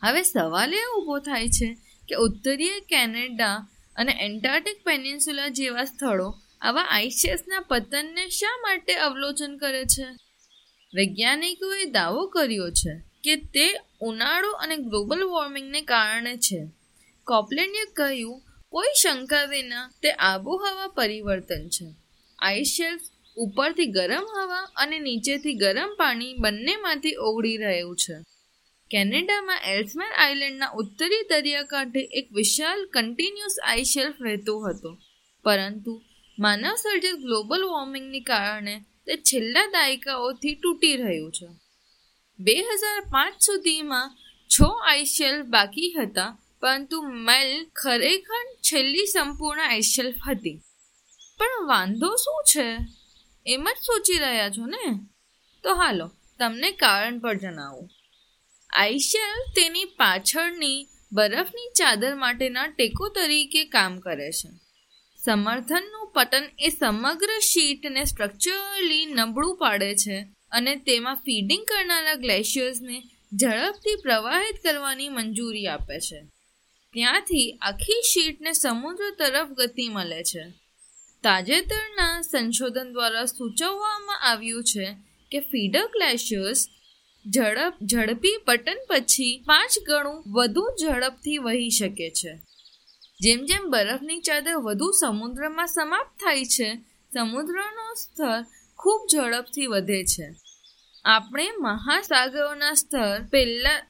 હવે 0.01 0.23
સવાલ 0.23 0.73
એ 0.73 0.81
ઊભો 0.97 1.19
થાય 1.19 1.47
છે 1.47 1.73
કે 2.09 2.15
ઉત્તરીય 2.15 2.79
કેનેડા 2.79 3.67
અને 3.95 4.17
એન્ટાર્ટિક 4.19 4.83
પેનિન્સ્યુલા 4.83 5.47
જેવા 5.47 5.83
સ્થળો 5.83 6.33
આવા 6.61 6.81
આઈસેસના 6.81 7.59
પતનને 7.59 8.29
શા 8.29 8.59
માટે 8.61 8.95
અવલોકન 8.95 9.57
કરે 9.57 9.85
છે? 9.85 10.05
વૈજ્ઞાનિકોએ 10.95 11.85
દાવો 11.85 12.27
કર્યો 12.27 12.69
છે 12.69 13.03
કે 13.23 13.35
તે 13.35 13.79
ઉનાળો 14.01 14.51
અને 14.51 14.77
ગ્લોબલ 14.77 15.23
વોર્મિંગને 15.23 15.81
કારણે 15.81 16.37
છે. 16.37 16.71
કોપલેન્ડે 17.23 17.91
કહ્યું, 17.93 18.41
કોઈ 18.69 18.87
શંકા 19.03 19.43
વિના 19.43 19.91
તે 20.01 20.11
આબોહવા 20.11 20.87
પરિવર્તન 20.87 21.69
છે. 21.69 22.00
આઈસ 22.41 22.67
શેલ્ફ 22.77 23.01
ઉપરથી 23.37 23.85
ગરમ 23.85 24.25
હવા 24.35 24.69
અને 24.75 24.99
નીચેથી 24.99 25.53
ગરમ 25.53 25.95
પાણી 25.97 26.33
બંનેમાંથી 26.33 27.15
ઓગળી 27.15 27.57
રહ્યું 27.57 27.95
છે. 27.95 28.13
કેનેડામાં 28.91 29.59
એલ્સમેર 29.65 30.11
આઇલેન્ડના 30.17 30.69
ઉત્તરી 30.69 31.27
દરિયાકાંઠે 31.29 31.99
એક 31.99 32.27
વિશાળ 32.31 32.85
કન્ટિન્યુઅસ 32.85 33.55
આઈસ 33.63 33.87
શેલ્ફ 33.87 34.15
રહેતો 34.21 34.59
હતો. 34.59 34.97
પરંતુ 35.43 36.01
માનવ 36.39 36.75
સર્જિત 36.75 37.15
ગ્લોબલ 37.15 37.63
વોર્મિંગને 37.63 38.19
કારણે 38.19 38.75
તે 39.05 39.15
છેલ્લા 39.15 39.65
દાયકાઓથી 39.65 40.55
તૂટી 40.55 40.95
રહ્યું 40.95 41.31
છે. 41.31 41.47
બે 42.39 42.55
હજાર 42.61 42.99
પાંચ 43.11 43.35
સુધીમાં 43.41 44.17
છ 44.49 44.61
આઈસ 44.87 45.17
બાકી 45.45 45.91
હતા, 45.91 46.37
પરંતુ 46.59 47.01
મેલ 47.01 47.65
ખરેખર 47.75 48.43
છેલ્લી 48.63 49.05
સંપૂર્ણ 49.05 49.61
આઈસ 49.61 49.95
હતી. 50.27 50.59
પણ 51.41 51.67
વાંધો 51.67 52.15
શું 52.15 52.43
છે? 52.43 52.77
એમ 53.45 53.63
જ 53.63 53.83
સોચી 53.83 54.17
રહ્યા 54.17 54.49
છો 54.49 54.65
ને? 54.65 54.99
તો 55.63 55.75
હાલો, 55.75 56.11
તમને 56.39 56.71
કારણ 56.71 57.19
પર 57.19 57.35
જણાવું. 57.35 57.89
આઈશેલ 58.69 59.51
તેની 59.51 59.85
પાછળની 59.85 60.87
બરફની 61.11 61.71
ચાદર 61.75 62.15
માટેના 62.15 62.67
ટેકો 62.67 63.09
તરીકે 63.09 63.63
કામ 63.63 63.99
કરે 63.99 64.31
છે. 64.31 64.49
સમર્થનનું 65.25 66.07
પતન 66.07 66.43
એ 66.59 66.69
સમગ્ર 66.69 67.39
શીટને 67.39 68.03
સ્ટ્રક્ચરલી 68.03 69.05
નબળું 69.05 69.57
પાડે 69.57 69.95
છે 69.95 70.21
અને 70.51 70.75
તેમાં 70.75 71.15
ફીડિંગ 71.15 71.65
કરનારા 71.65 72.15
ગ્લેશિયર્સને 72.15 73.03
ઝડપથી 73.41 73.95
પ્રવાહિત 74.01 74.55
કરવાની 74.63 75.09
મંજૂરી 75.09 75.67
આપે 75.67 75.99
છે. 75.99 76.21
ત્યાંથી 76.93 77.57
આખી 77.61 78.01
શીટને 78.01 78.53
સમુદ્ર 78.53 79.11
તરફ 79.11 79.47
ગતિ 79.47 79.89
મળે 79.89 80.23
છે. 80.23 80.60
તાજેતરના 81.23 82.21
સંશોધન 82.21 82.91
દ્વારા 82.91 83.25
સૂચવવામાં 83.25 84.21
આવ્યું 84.31 84.63
છે 84.63 84.85
કે 85.31 85.39
ફીડર 85.39 85.85
ગ્લેશિયર્સ 85.85 86.67
ઝડપ, 87.25 87.73
ઝડપી 87.83 88.37
પતન 88.45 88.79
પછી 88.89 89.43
પાંચ 89.47 89.71
ગણું 89.87 90.23
વધુ 90.27 90.63
ઝડપથી 90.81 91.37
વહી 91.37 91.69
શકે 91.69 92.09
છે. 92.09 92.33
જેમ 93.21 93.45
જેમ 93.45 93.69
બરફની 93.69 94.19
ચાદર 94.19 94.55
વધુ 94.55 94.91
સમુદ્રમાં 94.91 95.67
સમાપ્ત 95.67 96.19
થાય 96.19 96.45
છે, 96.45 96.75
સમુદ્રનો 97.13 97.93
સ્તર 97.93 98.45
ખૂબ 98.77 99.01
ઝડપથી 99.13 99.67
વધે 99.67 100.03
છે. 100.03 100.35
આપણે 101.05 101.51
મહાસાગરોના 101.59 102.73
સ્તર 102.73 103.21
પહેલા, 103.31 103.87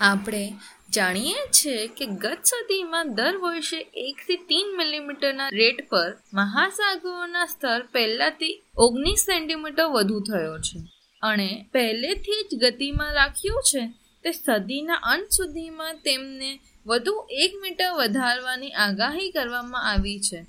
આપણે 0.00 0.54
જાણીએ 0.94 1.34
છીએ 1.52 1.86
કે 1.86 2.06
ગત 2.06 2.44
સદીમાં 2.44 3.14
દર 3.14 3.36
વર્ષે 3.36 3.76
એકથી 3.76 4.36
તીન 4.36 4.76
મિલીમીટરના 4.76 5.48
રેટ 5.48 5.88
પર 5.90 6.16
મહાસાગરોના 6.34 7.46
સ્તર 7.46 7.82
પહેલાથી 7.92 8.62
ઓગણીસ 8.78 9.18
સેન્ટીમીટર 9.18 9.84
વધુ 9.84 10.20
થયો 10.20 10.58
છે. 10.58 10.78
અને 11.22 11.68
પહેલેથી 11.72 12.42
જ 12.42 12.60
ગતિમાં 12.60 13.12
રાખ્યું 13.12 13.62
છે 13.62 13.86
તે 14.24 14.32
સદીના 14.32 14.94
અંત 14.94 15.26
સુધીમાં 15.28 15.94
તેમને 15.94 16.60
વધુ 16.86 17.28
એક 17.30 17.52
મીટર 17.62 17.90
વધારવાની 17.92 18.70
આગાહી 18.70 19.30
કરવામાં 19.30 19.90
આવી 19.90 20.20
છે. 20.20 20.46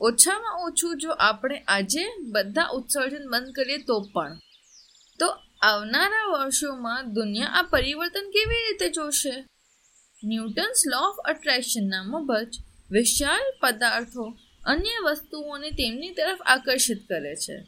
ઓછામાં 0.00 0.66
ઓછું 0.66 0.98
જો 0.98 1.10
આપણે 1.10 1.58
આજે 1.58 2.04
બધા 2.18 2.68
ઉત્સર્જન 2.72 3.30
બંધ 3.30 3.52
કરીએ 3.54 3.78
તો 3.78 4.00
પણ. 4.14 4.38
તો 5.18 5.26
આવનારા 5.62 6.26
વર્ષોમાં 6.26 7.12
દુનિયા 7.12 7.46
આ 7.46 7.62
પરિવર્તન 7.62 8.30
કેવી 8.30 8.56
રીતે 8.56 8.88
જોશે? 8.88 9.53
ન્યૂટન્સ 10.24 10.82
લો 10.86 10.98
ઓફ 10.98 11.16
અટ્રેક્શનના 11.16 12.02
મુબજ 12.02 12.56
વિશાળ 12.90 13.40
પદાર્થો, 13.60 14.38
અન્ય 14.66 14.98
વસ્તુઓને 15.04 15.70
તેમની 15.70 16.10
તરફ 16.10 16.38
આકર્ષિત 16.46 17.08
કરે 17.08 17.36
છે. 17.36 17.64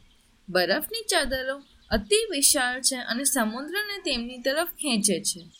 બરફની 0.49 1.03
ચાદરો 1.03 1.63
અતિ 1.91 2.15
વિશાળ 2.31 2.81
છે 2.81 2.95
અને 2.95 3.23
સમુદ્રને 3.23 4.01
તેમની 4.01 4.37
તરફ 4.37 4.67
ખેંચે 4.67 5.21
છે. 5.21 5.51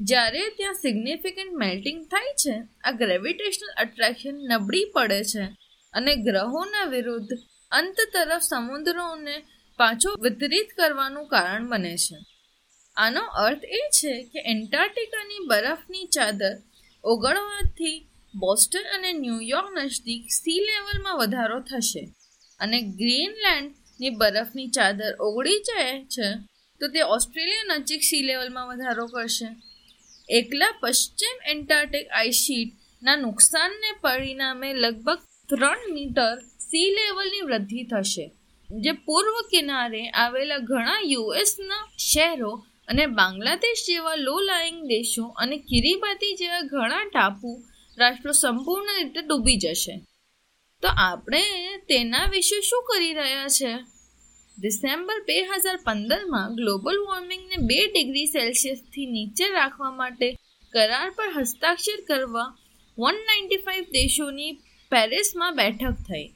જ્યારે 0.00 0.50
ત્યાં 0.56 0.74
સિગ્નિફિકન્ટ 0.74 1.52
મેલ્ટિંગ 1.52 2.06
થાય 2.06 2.32
છે, 2.32 2.62
આ 2.84 2.90
ગ્રેવિટેશનલ 2.90 3.82
અટ્રેક્શન 3.82 4.34
નબળી 4.34 4.84
પડે 4.84 5.24
છે 5.24 5.44
અને 5.92 6.16
ગ્રહોના 6.16 6.84
વિરુદ્ધ 6.84 7.28
અંત 7.70 7.96
તરફ 8.12 8.42
સમુદ્રોને 8.42 9.42
પાછો 9.76 10.14
વિતરિત 10.22 10.68
કરવાનું 10.76 11.28
કારણ 11.28 11.68
બને 11.68 11.96
છે. 11.96 12.35
આનો 12.96 13.22
અર્થ 13.44 13.64
એ 13.78 13.82
છે 13.98 14.12
કે 14.32 14.40
એન્ટાર્કટિકાની 14.52 15.46
બરફની 15.46 16.06
ચાદર 16.06 16.54
ઓગળવાથી 17.04 17.96
બોસ્ટન 18.34 18.86
અને 18.94 19.10
ન્યૂયોર્ક 19.12 19.68
નજીક 19.76 20.24
સી 20.32 20.60
લેવલમાં 20.60 21.18
વધારો 21.18 21.58
થશે 21.60 22.02
અને 22.60 22.78
ગ્રીનલેન્ડની 23.00 24.16
બરફની 24.20 24.68
ચાદર 24.68 25.12
ઓગળી 25.20 25.60
જાય 25.60 25.96
છે, 26.04 26.28
તો 26.80 26.84
તે 26.88 27.00
ઓસ્ટ્રેલિયા 27.16 27.78
નજીક 27.78 28.02
સી 28.02 28.22
લેવલમાં 28.22 28.68
વધારો 28.68 29.06
કરશે. 29.06 29.48
એકલા 30.28 30.78
પશ્ચિમ 30.80 31.36
એન્ટાર્ટિક 31.46 32.06
આઈશીટના 32.10 33.16
નુકસાનને 33.16 33.90
પરિણામે 34.00 34.70
લગભગ 34.74 35.20
ત્રણ 35.48 35.82
મીટર 35.92 36.34
સી 36.60 36.88
લેવલની 36.90 37.46
વૃદ્ધિ 37.48 37.82
થશે, 37.84 38.26
જે 38.68 38.92
પૂર્વ 39.06 39.36
કિનારે 39.50 40.02
આવેલા 40.14 40.66
ઘણા 40.70 41.00
યુએસના 41.04 41.84
શહેરો 42.06 42.52
અને 42.88 43.06
બાંગ્લાદેશ 43.06 43.84
જેવા 43.86 44.14
લો 44.14 44.40
લાઇંગ 44.40 44.86
દેશો 44.86 45.24
અને 45.26 45.56
કિરીબાતી 45.56 46.34
જેવા 46.34 46.60
ઘણા 46.60 47.04
ટાપુ 47.04 47.64
રાષ્ટ્રો 47.98 48.32
સંપૂર્ણ 48.32 48.86
રીતે 48.96 49.22
ડૂબી 49.22 49.56
જશે. 49.56 50.00
તો 50.82 50.88
આપણે 50.88 51.42
તેના 51.88 52.26
વિશે 52.26 52.60
શું 52.60 52.82
કરી 52.82 53.14
રહ્યા 53.14 53.48
છે? 53.48 53.72
ડિસેમ્બર 54.58 55.20
બે 55.20 55.42
હજાર 55.42 55.76
પંદરમાં 55.76 56.54
ગ્લોબલ 56.54 56.98
વોર્મિંગને 56.98 57.56
બે 57.56 57.86
ડિગ્રી 57.86 58.26
સેલ્સિયસથી 58.26 59.06
નીચે 59.06 59.48
રાખવા 59.48 59.90
માટે 59.90 60.32
કરાર 60.72 61.10
પર 61.10 61.28
હસ્તાક્ષર 61.36 62.00
કરવા 62.08 62.56
વન 62.98 63.14
નાઇન્ટી 63.14 63.56
ફાઇવ 63.56 63.82
દેશોની 63.82 64.52
પેરિસમાં 64.90 65.56
બેઠક 65.56 65.92
થઈ. 65.92 66.28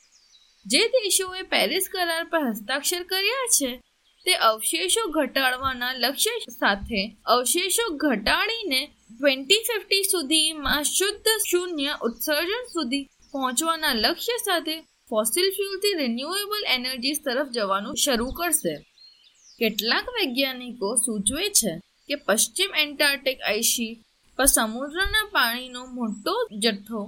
જે 0.66 0.88
દેશોએ 0.88 1.42
પેરિસ 1.42 1.88
કરાર 1.92 2.24
પર 2.24 2.42
હસ્તાક્ષર 2.48 3.02
કર્યા 3.02 3.46
છે 3.46 3.80
તે 4.26 4.34
અવશેષો 4.34 5.02
ઘટાડવાના 5.08 5.92
લક્ષ્ય 5.92 6.34
સાથે 6.50 7.00
અવશેષો 7.26 7.84
ઘટાડીને 7.96 8.80
ટ્વેન્ટી 8.86 9.62
ફિફ્ટી 9.62 10.02
સુધીમાં 10.02 10.82
શુદ્ધ 10.82 11.28
શૂન્ય 11.50 11.92
ઉત્સર્જન 12.02 12.64
સુધી 12.72 13.08
પહોંચવાના 13.32 13.94
લક્ષ્ય 13.94 14.36
સાથે 14.44 14.76
ફોસિલ 15.08 15.48
ફ્યુલથી 15.50 15.94
રિન્યુએબલ 15.94 16.64
એનર્જીસ 16.66 17.20
તરફ 17.24 17.48
જવાનું 17.50 17.94
શરૂ 17.94 18.30
કરશે. 18.30 18.74
કેટલાક 19.58 20.06
વૈજ્ઞાનિકો 20.08 20.96
સૂચવે 20.96 21.46
છે 21.50 21.72
કે 22.06 22.14
પશ્ચિમ 22.14 22.70
એન્ટાર્ટિક 22.74 23.38
આઈશી 23.40 23.98
પર 24.38 24.44
સમુદ્રના 24.44 25.30
પાણીનો 25.32 25.86
મોટો 25.86 26.34
જથ્થો 26.58 27.00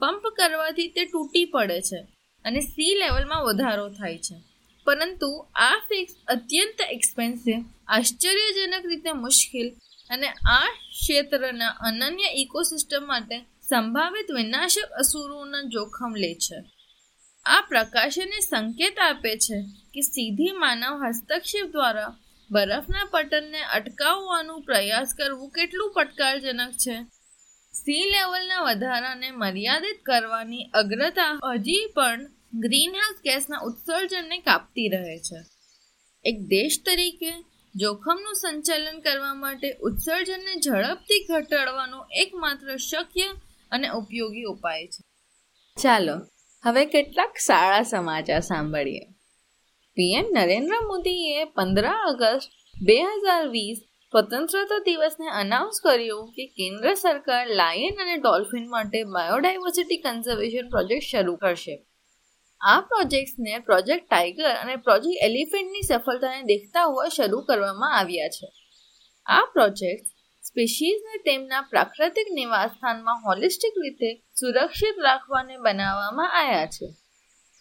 પંપ 0.00 0.24
કરવાથી 0.36 0.88
તે 0.88 1.04
તૂટી 1.04 1.44
પડે 1.44 1.80
છે 1.80 2.00
અને 2.44 2.60
સી 2.60 2.94
લેવલમાં 2.94 3.44
વધારો 3.44 3.88
થાય 3.88 4.18
છે. 4.18 4.49
પરંતુ 4.90 5.30
આ 5.54 5.76
ફિક્સ 5.88 6.14
અત્યંત 6.28 6.80
એક્સપેન્સિવ 6.90 7.58
આશ્ચર્યજનક 7.88 8.86
રીતે 8.86 9.12
મુશ્કેલ 9.12 9.68
અને 10.10 10.28
આ 10.28 10.66
ક્ષેત્રના 11.00 11.68
અનન્ય 11.68 12.28
ઇકોસિસ્ટમ 12.34 13.06
માટે 13.06 13.36
સંભવિત 13.68 14.28
વિનાશક 14.30 14.82
અસુરોના 14.82 15.62
જોખમ 15.62 16.14
લે 16.14 16.34
છે. 16.34 16.58
આ 17.46 17.60
પ્રકાશને 17.60 18.40
સંકેત 18.40 18.98
આપે 18.98 19.36
છે 19.36 19.62
કે 19.94 20.00
સીધી 20.00 20.50
માનવ 20.50 21.06
હસ્તક્ષેપ 21.06 21.66
દ્વારા 21.70 22.16
બરફના 22.50 23.04
પટનને 23.10 23.60
અટકાવવાનો 23.62 24.60
પ્રયાસ 24.60 25.14
કરવું 25.18 25.50
કેટલું 25.50 25.92
પડકારજનક 25.92 26.72
છે. 26.72 26.96
સી 27.74 28.04
લેવલના 28.10 28.62
વધારાને 28.62 29.30
મર્યાદિત 29.30 30.02
કરવાની 30.02 30.70
અગ્રતા 30.74 31.38
હજી 31.52 31.86
પણ 31.94 32.20
ગ્રીનહાઉસ 32.54 33.16
ગેસના 33.24 33.58
ઉત્સર્જનને 33.58 34.38
કાપતી 34.38 34.88
રહે 34.88 35.18
છે. 35.18 35.36
એક 36.24 36.40
દેશ 36.40 36.78
તરીકે 36.86 37.32
જોખમનું 37.76 38.34
સંચાલન 38.34 39.00
કરવા 39.00 39.34
માટે 39.34 39.72
ઉત્સર્જનને 39.72 40.60
ઝડપથી 40.60 41.24
ઘટાડવાનો 41.24 42.06
એકમાત્ર 42.12 42.76
શક્ય 42.76 43.22
અને 43.70 43.88
ઉપયોગી 43.88 44.42
ઉપાય 44.42 44.86
છે. 44.86 45.04
ચાલો, 45.82 46.26
હવે 46.62 46.86
કેટલાક 46.86 47.36
સારા 47.38 47.82
સમાચાર 47.82 48.40
સાંભળીએ. 48.40 49.00
પીએમ 49.94 50.26
નરેન્દ્ર 50.32 50.74
મોદીએ 50.74 51.44
પંદર 51.44 51.84
ઓગસ્ટ 51.86 52.50
બે 52.82 53.02
હજાર 53.02 53.48
વીસ 53.48 53.78
સ્વતંત્રતા 53.78 54.78
દિવસને 54.78 55.26
અનાઉન્સ 55.26 55.80
કર્યું 55.84 56.32
કે 56.32 56.46
કેન્દ્ર 56.46 56.94
સરકાર 56.94 57.46
લાયન 57.46 58.02
અને 58.02 58.16
ડોલ્ફિન 58.16 58.70
માટે 58.70 59.04
બાયોડાયવર્સિટી 59.04 59.96
કન્ઝર્વેશન 59.96 60.68
પ્રોજેક્ટ 60.68 61.02
શરૂ 61.02 61.36
કરશે. 61.36 61.86
આ 62.62 62.80
પ્રોજેક્ટ્સને 62.80 63.58
પ્રોજેક્ટ 63.58 64.10
ટાઈગર 64.10 64.54
અને 64.54 64.76
પ્રોજેક્ટ 64.76 65.24
એલિફન્ટની 65.24 65.82
સફળતાને 65.82 66.42
દેખતા 66.42 66.84
હોવા 66.84 67.08
શરૂ 67.08 67.40
કરવામાં 67.40 67.98
આવ્યા 67.98 68.28
છે. 68.28 68.46
આ 69.26 69.40
પ્રોજેક્ટ 69.52 70.06
સ્પીશીઝને 70.46 71.22
તેમના 71.24 71.60
પ્રાકૃતિક 71.60 72.26
નિવાસસ્થાનમાં 72.30 73.22
હોલિસ્ટિક 73.26 73.72
રીતે 73.78 74.24
સુરક્ષિત 74.40 74.94
રાખવાને 74.98 75.56
બનાવવામાં 75.56 76.38
આવ્યા 76.38 76.66
છે. 76.66 76.86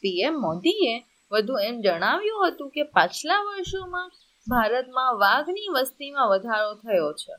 પીએમ 0.02 0.34
મોદીએ 0.34 1.04
વધુ 1.32 1.54
એમ 1.58 1.82
જણાવ્યું 1.82 2.48
હતું 2.48 2.70
કે 2.70 2.84
પાછલા 2.84 3.42
વર્ષોમાં 3.42 4.10
ભારતમાં 4.48 5.20
વાઘની 5.20 5.68
વસ્તીમાં 5.74 6.30
વધારો 6.30 6.74
થયો 6.76 7.14
છે. 7.14 7.34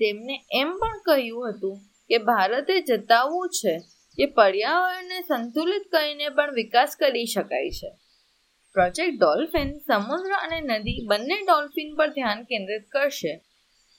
તેમને 0.00 0.44
એમ 0.52 0.70
પણ 0.78 0.98
કહ્યું 1.06 1.50
હતું 1.50 1.78
કે 2.08 2.18
ભારતે 2.18 2.80
જતાવવું 2.80 3.48
છે 3.48 3.78
કે 4.16 4.26
પર્યાવરણને 4.26 5.20
સંતુલિત 5.20 5.82
કરીને 5.92 6.28
પણ 6.28 6.54
વિકાસ 6.54 6.96
કરી 7.00 7.26
શકાય 7.26 7.70
છે. 7.70 7.90
પ્રોજેક્ટ 8.72 9.20
ડોલ્ફિન 9.20 9.78
સમુદ્ર 9.78 10.32
અને 10.32 10.60
નદી 10.60 11.06
બંને 11.06 11.38
ડોલ્ફિન 11.46 11.96
પર 11.96 12.08
ધ્યાન 12.08 12.42
કેન્દ્રિત 12.42 12.88
કરશે. 12.90 13.40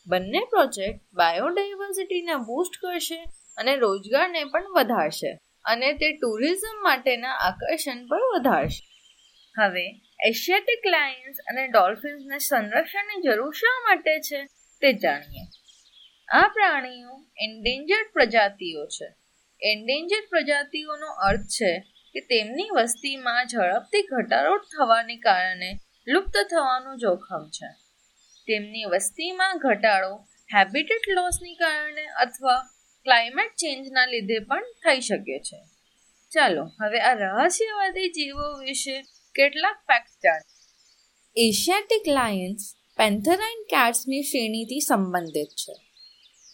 બંને 0.07 0.39
પ્રોજેક્ટ 0.39 1.01
બાયોડાયવર્સિટીને 1.13 2.35
બૂસ્ટ 2.35 2.81
કરશે 2.81 3.23
અને 3.57 3.75
રોજગારને 3.75 4.43
પણ 4.43 4.63
વધારશે 4.75 5.37
અને 5.65 5.93
તે 5.93 6.11
ટુરિઝમ 6.11 6.83
માટેના 6.83 7.33
આકર્ષણ 7.33 8.07
પણ 8.07 8.19
વધારશે. 8.33 8.87
હવે 9.61 9.85
એશિયાટિક 10.23 10.87
લાયન્સ 10.87 11.37
અને 11.49 11.67
ડોલ્ફિન્સને 11.67 12.37
સંરક્ષણની 12.37 13.21
જરૂર 13.21 13.51
શા 13.51 13.79
માટે 13.83 14.19
છે 14.19 14.43
તે 14.81 14.93
જાણીએ. 14.93 15.45
આ 16.27 16.47
પ્રાણીઓ 16.47 17.25
એન્ડેન્જર્ડ 17.37 18.05
પ્રજાતિઓ 18.13 18.85
છે. 18.85 19.20
એન્ડેન્જર્ડ 19.63 20.29
પ્રજાતિઓનો 20.29 21.07
અર્થ 21.07 21.39
છે 21.39 21.79
કે 22.13 22.19
તેમની 22.19 22.69
વસ્તીમાં 22.69 23.47
ઝડપથી 23.47 24.01
ઘટાડો 24.01 24.57
થવાને 24.57 25.17
કારણે 25.17 25.79
લુપ્ત 26.07 26.37
થવાનું 26.51 26.97
જોખમ 26.97 27.49
છે. 27.49 27.67
તેમની 28.47 28.83
વસ્તીમાં 28.83 29.57
ઘટાડો 29.57 30.15
હેબિટેટ 30.57 31.01
લોસની 31.09 31.55
કારણે 31.55 32.05
અથવા 32.05 32.59
ક્લાઇમેટ 33.03 33.51
ચેન્જના 33.51 34.05
લીધે 34.05 34.39
પણ 34.39 34.61
થઈ 34.61 35.01
શકે 35.01 35.39
છે. 35.39 35.57
ચાલો, 36.31 36.65
હવે 36.65 36.99
આ 36.99 37.13
રહસ્યવાદી 37.13 38.09
જીવો 38.09 38.59
વિશે 38.59 39.01
કેટલાક 39.35 39.75
ફેક્ટ 39.75 40.09
જાણીએ. 40.23 41.49
એશિયાટિક 41.49 42.01
લાયન્સ 42.07 42.75
પેન્થરાઇન 42.97 43.63
કેટ્સની 43.63 44.21
શ્રેણીથી 44.21 44.79
સંબંધિત 44.79 45.47
છે. 45.47 45.73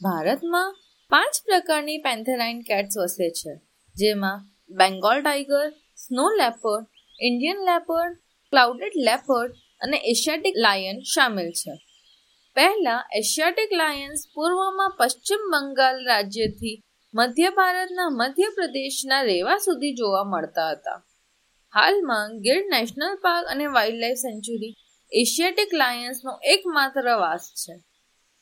ભારતમાં 0.01 0.75
પાંચ 1.09 1.35
પ્રકારની 1.45 1.97
પેન્થેલાઇન 1.97 2.61
કેટ્સ 2.61 2.97
વસે 2.97 3.29
છે, 3.29 3.53
જેમાં 3.95 4.41
Bengal 4.69 5.21
tiger 5.21 5.69
snow 5.95 6.29
leopard, 6.29 6.85
Indian 7.21 7.57
leopard, 7.57 8.17
clouded 8.49 8.91
leopard 8.95 9.51
અને 9.81 9.97
એશિયાટિક 9.97 10.53
લાયન 10.57 10.99
સામેલ 10.99 11.51
છે. 11.51 11.71
પહેલા 12.55 13.09
એશિયાટિક 13.15 13.69
લાયન્સ 13.73 14.27
પૂર્વમાં 14.35 14.89
પશ્ચિમ 14.97 15.39
બંગાળ 15.51 16.05
રાજ્યથી 16.05 16.81
મધ્ય 17.13 17.49
ભારતના 17.49 18.09
મધ્ય 18.09 18.43
પ્રદેશના 18.55 19.21
રેવા 19.21 19.57
સુધી 19.57 19.93
જોવા 19.93 20.23
મળતા 20.23 20.69
હતા. 20.69 21.05
હાલમાં 21.73 22.39
ગીર 22.39 22.61
નેશનલ 22.65 23.15
પાર્ક 23.15 23.47
અને 23.47 23.65
વાઇલ્ડલાઇફ 23.65 24.17
સેન્ચ્યુરી 24.17 24.73
એશિયાટિક 25.11 25.69
લાયન્સનો 25.73 26.39
એકમાત્ર 26.43 27.15
વાસ 27.15 27.53
છે. 27.55 27.86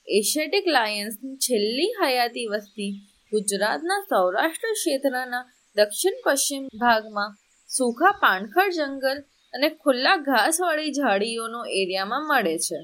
એશિયાટિક 0.07 0.67
લાયન્સની 0.67 1.35
છેલ્લી 1.35 1.93
હયાતી 2.01 2.45
વસ્તી 2.45 2.91
ગુજરાતના 3.31 4.05
સૌરાષ્ટ્ર 4.09 4.73
ક્ષેત્રના 4.73 5.45
દક્ષિણ 5.75 6.13
પશ્ચિમ 6.25 6.67
ભાગમાં 6.67 7.35
સૂખા 7.67 8.11
પાનખર 8.11 8.69
જંગલ 8.69 9.17
અને 9.53 9.69
ખુલ્લા 9.69 10.15
ઘાસવાળી 10.17 10.91
ઝાડીઓનો 10.91 11.65
એરિયામાં 11.65 12.27
મળે 12.27 12.57
છે. 12.57 12.75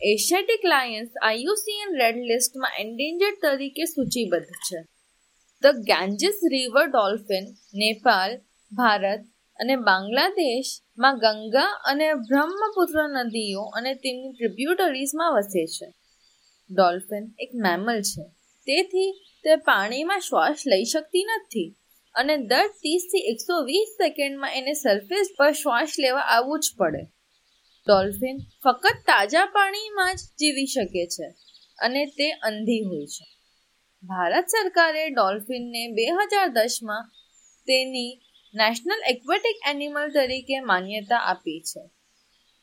એશિયાટિક 0.00 0.60
લાયન્સ 0.64 1.10
આઈયુસીએન 1.22 1.96
રેડ 2.00 2.16
લિસ્ટમાં 2.16 2.70
એન્ડેન્જર્ડ 2.78 3.42
તરીકે 3.42 3.84
સૂચિબદ્ધ 3.84 4.44
છે. 4.44 4.78
The 5.62 5.66
Ganges 5.66 6.40
river 6.52 6.86
dolphin, 6.86 7.44
Nepal, 7.74 8.36
Bharat 8.72 9.20
અને 9.58 9.76
બાંગ્લાદેશમાં 9.76 11.18
ગંગા 11.18 11.70
અને 11.84 12.14
બ્રહ્મપુત્ર 12.14 13.08
નદીઓ 13.08 13.60
અને 13.60 13.94
તેમની 13.94 14.32
ટ્રિબ્યુટરીઝમાં 14.32 15.34
વસે 15.34 15.66
છે. 15.66 16.05
ડોલ્ફિન 16.70 17.34
એક 17.38 17.50
મેમલ 17.54 18.02
છે. 18.02 18.22
તેથી 18.66 19.12
તે 19.44 19.56
પાણીમાં 19.56 20.20
શ્વાસ 20.20 20.62
લઈ 20.66 20.84
શકતી 20.84 21.24
નથી 21.24 21.76
અને 22.14 22.36
દર 22.36 22.66
ત્રીસથી 22.66 23.18
એકસો 23.18 23.64
વીસ 23.64 23.88
સેકન્ડમાં 23.88 24.54
એને 24.54 24.72
સરફેસ 24.72 25.28
પર 25.38 25.52
શ્વાસ 25.52 25.92
લેવા 25.98 26.20
આવવું 26.20 26.60
જ 26.60 26.66
પડે. 26.78 27.02
ડોલ્ફિન 27.86 28.38
ફક્ત 28.38 28.86
તાજા 28.86 29.46
પાણીમાં 29.46 30.16
જ 30.16 30.18
જીવી 30.18 30.66
શકે 30.66 31.06
છે 31.06 31.26
અને 31.78 32.06
તે 32.06 32.30
અંધી 32.30 32.82
હોય 32.82 33.06
છે. 33.06 33.24
ભારત 34.02 34.44
સરકારે 34.46 35.10
ડોલ્ફિનને 35.10 35.92
બે 35.92 36.04
હજાર 36.04 36.48
દસમાં 36.48 37.10
તેની 37.66 38.20
નેશનલ 38.54 39.02
એક્વેટિક 39.08 39.56
એનિમલ 39.66 40.08
તરીકે 40.08 40.60
માન્યતા 40.60 41.18
આપી 41.18 41.60
છે. 41.60 41.95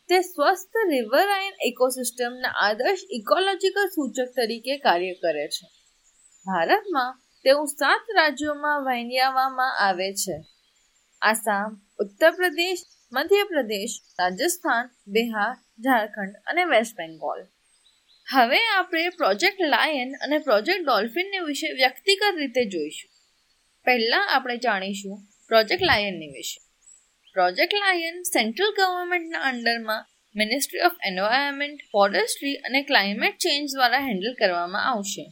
તે 0.09 0.21
સ્વસ્થ 0.21 0.77
રિવરાઇન 0.89 1.53
ઇકોસિસ્ટમના 1.61 2.49
આદર્શ 2.49 2.99
ઇકોલોજીકલ 3.09 3.87
સૂચક 3.87 4.29
તરીકે 4.35 4.77
કાર્ય 4.77 5.13
કરે 5.13 5.47
છે. 5.47 5.67
ભારતમાં 6.45 7.19
તેઓ 7.43 7.65
સાત 7.65 8.01
રાજ્યોમાં 8.15 8.85
વહેંચાવવામાં 8.85 9.79
આવે 9.79 10.13
છે. 10.13 10.45
આસામ 11.21 11.81
ઉત્તર 11.99 12.31
પ્રદેશ 12.31 12.79
મધ્યપ્રદેશ, 13.13 14.01
રાજસ્થાન, 14.19 14.89
બિહાર, 15.07 15.55
ઝારખંડ 15.79 16.35
અને 16.47 16.65
વેસ્ટ 16.65 16.95
બેંગોલ. 16.95 17.41
હવે 18.31 18.59
આપણે 18.77 19.09
પ્રોજેક્ટ 19.09 19.61
લાયન 19.61 20.13
અને 20.21 20.37
પ્રોજેક્ટ 20.37 20.85
ડોલ્ફિનને 20.85 21.39
વિશે 21.39 21.73
વ્યક્તિગત 21.73 22.35
રીતે 22.37 22.65
જોઈશું. 22.65 23.11
પહેલા 23.83 24.17
આપણે 24.17 24.57
જાણીશું 24.57 25.17
પ્રોજેક્ટ 25.47 25.83
લાયનની 25.83 26.27
વિશે. 26.27 26.72
પ્રોજેક્ટ 27.35 27.73
લાયન 27.73 28.17
સેન્ટ્રલ 28.25 28.71
ગવર્મેન્ટના 28.77 29.47
અંડરમાં 29.51 30.03
મિનિસ્ટ્રી 30.35 30.83
ઓફ 30.87 30.97
એન્વાયરમેન્ટ, 31.09 31.79
ફોરેસ્ટ્રી 31.91 32.59
અને 32.67 32.81
ક્લાઇમેટ 32.89 33.39
ચેન્જ 33.43 33.73
દ્વારા 33.75 34.01
હેન્ડલ 34.07 34.35
કરવામાં 34.41 34.85
આવશે. 34.91 35.25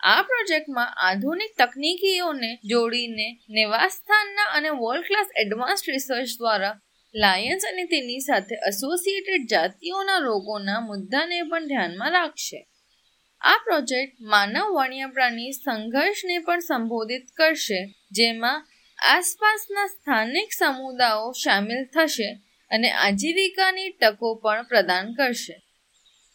આ 0.00 0.22
પ્રોજેક્ટમાં 0.30 0.94
આધુનિક 1.08 1.52
તકનીકીઓને 1.58 2.50
જોડીને 2.70 3.28
નિવાસસ્થાનના 3.56 4.48
અને 4.56 4.70
વર્લ્ડ 4.80 5.06
ક્લાસ 5.08 5.36
એડવાન્સ 5.42 5.84
રિસર્ચ 5.88 6.32
દ્વારા 6.38 6.74
લાયન્સ 7.14 7.68
અને 7.70 7.84
તેની 7.92 8.24
સાથે 8.28 8.56
એસોસિએટેડ 8.70 9.46
જાતિઓના 9.52 10.24
રોગોના 10.28 10.80
મુદ્દાને 10.80 11.38
પણ 11.50 11.70
ધ્યાનમાં 11.70 12.12
રાખશે. 12.12 12.60
આ 13.42 13.58
પ્રોજેક્ટ 13.66 14.16
માનવ 14.32 14.74
વન્યપ્રાણી 14.78 15.52
સંઘર્ષને 15.58 16.36
પણ 16.38 16.68
સંબોધિત 16.68 17.26
કરશે, 17.36 17.80
જેમાં 18.10 18.67
આસપાસના 18.98 19.86
સ્થાનિક 19.86 20.52
સમુદાયો 20.52 21.32
સામેલ 21.32 21.84
થશે 21.84 22.34
અને 22.70 22.90
આજીવિકાની 22.90 23.88
તકો 23.90 24.34
પણ 24.34 24.62
પ્રદાન 24.62 25.12
કરશે. 25.12 25.62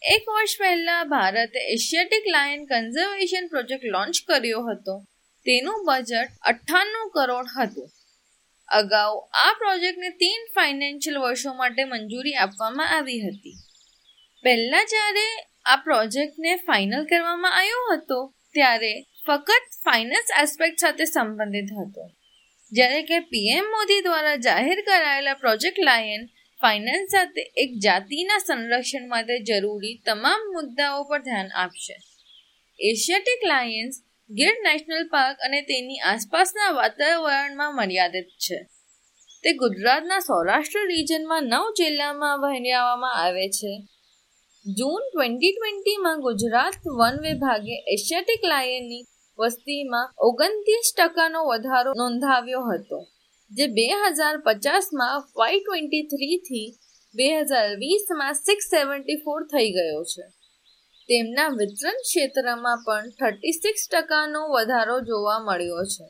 એક 0.02 0.28
વર્ષ 0.28 0.56
પહેલા 0.60 1.04
ભારતે 1.04 1.60
Asiatic 1.72 2.24
lion 2.26 2.64
conservation 2.64 3.46
project 3.46 3.84
launch 3.84 4.14
કર્યો 4.26 4.60
હતો. 4.66 5.04
તેનું 5.46 5.84
બજેટ 5.84 6.28
અઠ્ઠાણું 6.42 7.10
કરોડ 7.10 7.46
હતું. 7.60 7.90
અગાઉ 8.68 9.28
આ 9.32 9.52
પ્રોજેક્ટને 9.58 10.08
તીન 10.08 10.44
ફાઇનાન્શિયલ 10.54 11.18
વર્ષો 11.18 11.54
માટે 11.54 11.84
મંજૂરી 11.84 12.34
આપવામાં 12.34 12.96
આવી 12.96 13.20
હતી. 13.20 13.56
પહેલા 14.42 14.84
જ્યારે 14.84 15.46
આ 15.64 15.76
પ્રોજેક્ટને 15.76 16.56
ફાઇનલ 16.56 17.04
કરવામાં 17.04 17.58
આવ્યો 17.58 17.92
હતો, 17.92 18.34
ત્યારે 18.54 19.02
ફક્ત 19.26 19.62
ફાઇનાન્સ 19.84 20.26
એસ્પેક્ટ 20.42 20.78
સાથે 20.80 21.04
સંબંધિત 21.04 21.64
હતો. 21.64 22.10
જ્યારે 22.74 23.02
કે 23.02 23.20
પીએમ 23.20 23.64
મોદી 23.64 24.00
દ્વારા 24.00 24.36
જાહેર 24.36 24.80
કરાયેલા 24.80 25.34
પ્રોજેક્ટ 25.34 25.78
લાયન 25.78 26.26
ફાઇનાન્સ 26.62 27.10
સાથે 27.10 27.40
એક 27.40 27.70
જાતિના 27.82 28.38
સંરક્ષણ 28.38 29.08
માટે 29.08 29.38
જરૂરી 29.38 30.02
તમામ 30.06 30.40
મુદ્દાઓ 30.52 31.02
પર 31.02 31.18
ધ્યાન 31.18 31.50
આપશે. 31.54 31.94
Asiatic 32.80 33.44
lions 33.44 33.94
Gir 34.30 34.54
national 34.62 35.08
park 35.08 35.38
અને 35.40 35.62
તેની 35.62 35.98
આસપાસના 35.98 36.70
વાતાવરણમાં 36.70 37.76
મર્યાદિત 37.76 38.24
છે. 38.24 38.62
તે 39.42 39.52
ગુજરાતના 39.52 40.18
સૌરાષ્ટ્ર 40.18 40.78
રિજનમાં 40.78 41.42
નવ 41.42 41.72
જિલ્લામાં 41.78 42.40
વહેંચવામાં 42.40 43.14
આવે 43.24 43.48
છે. 43.48 43.72
જૂન 44.66 45.02
ટ્વેન્ટી 45.12 45.52
ટ્વેન્ટીમાં 45.52 46.20
ગુજરાત 46.20 46.74
વન 46.98 47.20
વિભાગે 47.22 47.74
એશિયાટિક 47.94 48.40
લાયનની 48.44 49.04
વસ્તીમાં 49.38 50.12
ઓગણત્રીસ 50.26 50.88
ટકાનો 50.92 51.40
વધારો 51.48 51.90
નોંધાવ્યો 52.00 52.62
હતો, 52.68 52.98
જે 53.50 53.66
બે 53.76 53.86
હજાર 53.92 54.36
પચાસમાં 54.46 55.24
ફાઈવ 55.32 55.62
ટ્વેન્ટી 55.62 56.04
થ્રીથી 56.12 56.68
બે 57.14 57.28
હજાર 57.42 57.68
વીસમાં 57.82 58.34
સિક્સ 58.36 58.66
સેવન્ટી 58.72 59.22
ફોર 59.24 59.40
થઈ 59.52 59.68
ગયો 59.76 60.02
છે. 60.12 60.24
તેમના 61.08 61.50
વિતરણ 61.58 61.98
ક્ષેત્રમાં 62.04 62.78
પણ 62.84 63.10
થર્ટી 63.18 63.56
સિક્સ 63.56 63.82
ટકાનો 63.88 64.42
વધારો 64.54 64.96
જોવા 65.08 65.40
મળ્યો 65.46 65.84
છે, 65.92 66.06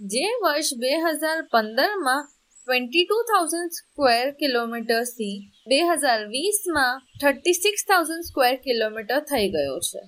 જે 0.00 0.26
વર્ષ 0.42 0.70
બે 0.82 0.92
હજાર 1.04 1.38
પંદરમાં 1.52 2.22
ટ્વેન્ટી 2.66 3.04
ટુ 3.06 3.18
થાઉઝન્ડ 3.30 3.76
સ્ક્વેર 3.78 4.26
કિલોમીટરથી 4.40 5.36
બે 5.70 5.78
હજાર 5.90 6.20
વીસમાં 6.32 7.02
thirty 7.20 7.58
six 7.58 7.82
thousand 7.90 8.28
square 8.28 8.54
kilometre 8.64 9.20
થઈ 9.30 9.48
ગયો 9.54 9.78
છે. 9.88 10.02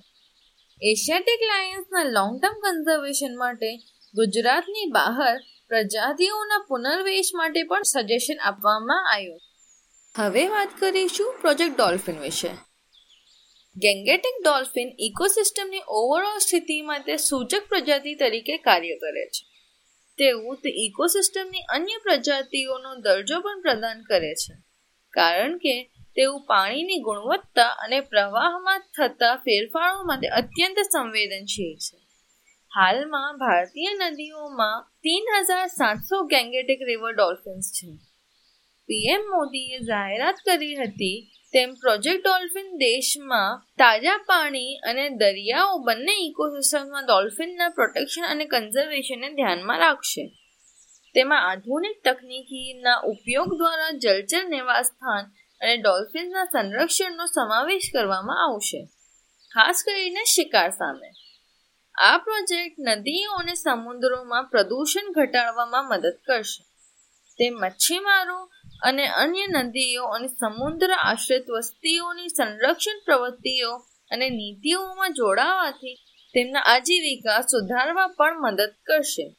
એશિયાટિક 0.81 1.39
લાયન્સના 1.41 2.03
લોંગ 2.03 2.41
ટર્મ 2.41 2.53
કન્ઝર્વેશન 2.53 3.37
માટે 3.37 3.75
ગુજરાતની 4.13 4.85
બહાર 4.91 5.37
પ્રજાતિઓના 5.67 6.65
પુનર્વેશ 6.69 7.31
માટે 7.33 7.63
પણ 7.63 7.81
સજેશન 7.81 8.39
આપવામાં 8.39 9.15
આવ્યું. 9.15 9.39
હવે 10.15 10.47
વાત 10.47 10.69
કરીશું 10.79 11.35
પ્રોજેક્ટ 11.41 11.77
ડોલ્ફિન 11.77 12.19
વિશે. 12.19 12.47
ગેંગેટિક 13.77 14.43
ડોલ્ફિન 14.43 14.95
ઇકોસિસ્ટમની 14.99 15.81
ઓવરઓલ 15.87 16.37
સ્થિતિ 16.37 16.81
માટે 16.81 17.17
સૂચક 17.17 17.61
પ્રજાતિ 17.69 18.15
તરીકે 18.15 18.57
કાર્ય 18.57 18.95
કરે 18.95 19.25
છે. 19.25 19.45
તેવું 20.17 20.55
તે 20.55 20.69
ઇકોસિસ્ટમની 20.85 21.59
અન્ય 21.69 21.97
પ્રજાતિઓનો 22.03 22.95
દરજ્જો 22.95 23.39
પણ 23.39 23.61
પ્રદાન 23.61 24.01
કરે 24.01 24.33
છે. 24.35 24.53
કારણ 25.09 25.57
કે 25.57 25.91
તેઓ 26.15 26.37
પાણીની 26.37 26.99
ગુણવત્તા 26.99 27.67
અને 27.67 27.99
પ્રવાહમાં 27.99 28.79
થતા 28.79 29.35
ફેરફારો 29.35 30.03
માટે 30.03 30.27
અત્યંત 30.27 30.77
સંવેદનશીલ 30.79 31.75
છે. 31.75 31.97
હાલમાં 32.71 33.37
ભારતીય 33.37 33.89
નદીઓમાં 33.93 34.83
તીન 34.83 35.23
હજાર 35.37 35.67
સાતસો 35.67 36.23
ગેંગેટિક 36.23 36.79
રિવર 36.81 37.13
ડોલ્ફિન્સ 37.13 37.71
છે. 37.71 37.87
પીએમ 38.87 39.21
મોદીએ 39.21 39.79
જાહેરાત 39.79 40.35
કરી 40.45 40.75
હતી 40.75 41.31
તેમ 41.53 41.73
પ્રોજેક્ટ 41.73 42.23
ડોલ્ફિન 42.23 42.77
દેશમાં 42.77 43.59
તાજા 43.77 44.17
પાણી 44.17 44.75
અને 44.75 45.09
દરિયાઓ 45.09 45.77
બંને 45.77 46.15
ઇકોસિસ્ટમમાં 46.19 47.05
ડોલ્ફિનના 47.05 47.69
પ્રોટેક્શન 47.69 48.23
અને 48.23 48.45
કન્ઝર્વેશનને 48.45 49.29
ધ્યાનમાં 49.33 49.79
રાખશે. 49.79 50.27
તેમાં 51.15 51.51
આધુનિક 51.51 52.01
તકનીકીના 52.05 52.99
ઉપયોગ 52.99 53.47
દ્વારા 53.57 53.91
જળચર 53.91 54.43
નિવાસસ્થાન 54.43 55.31
અને 55.61 55.77
ડોલ્ફિનના 55.77 56.45
સંરક્ષણનો 56.45 57.25
સમાવેશ 57.25 57.89
કરવામાં 57.93 58.45
આવશે, 58.45 58.85
ખાસ 59.53 59.83
કરીને 59.85 60.23
શિકાર 60.23 60.69
સામે. 60.69 61.09
આ 61.97 62.17
પ્રોજેક્ટ 62.17 62.75
નદીઓ 62.79 63.31
અને 63.31 63.53
સમુદ્રોમાં 63.53 64.43
પ્રદૂષણ 64.43 65.11
ઘટાડવામાં 65.11 65.89
મદદ 65.89 66.17
કરશે. 66.25 66.63
તે 67.39 67.49
મચ્છીમારો 67.49 68.39
અને 68.83 69.07
અન્ય 69.07 69.47
નદીઓ 69.47 70.03
અને 70.03 70.27
સમુદ્ર 70.27 70.91
આશ્રિત 70.91 71.49
વસ્તીઓની 71.49 72.29
સંરક્ષણ 72.29 73.01
પ્રવૃત્તિઓ 73.05 73.75
અને 74.11 74.29
નીતિઓમાં 74.29 75.13
જોડાવાથી 75.13 75.95
તેમના 76.33 76.59
આજીવિકા 76.59 77.41
સુધારવા 77.41 78.07
પણ 78.07 78.41
મદદ 78.41 78.73
કરશે. 78.85 79.35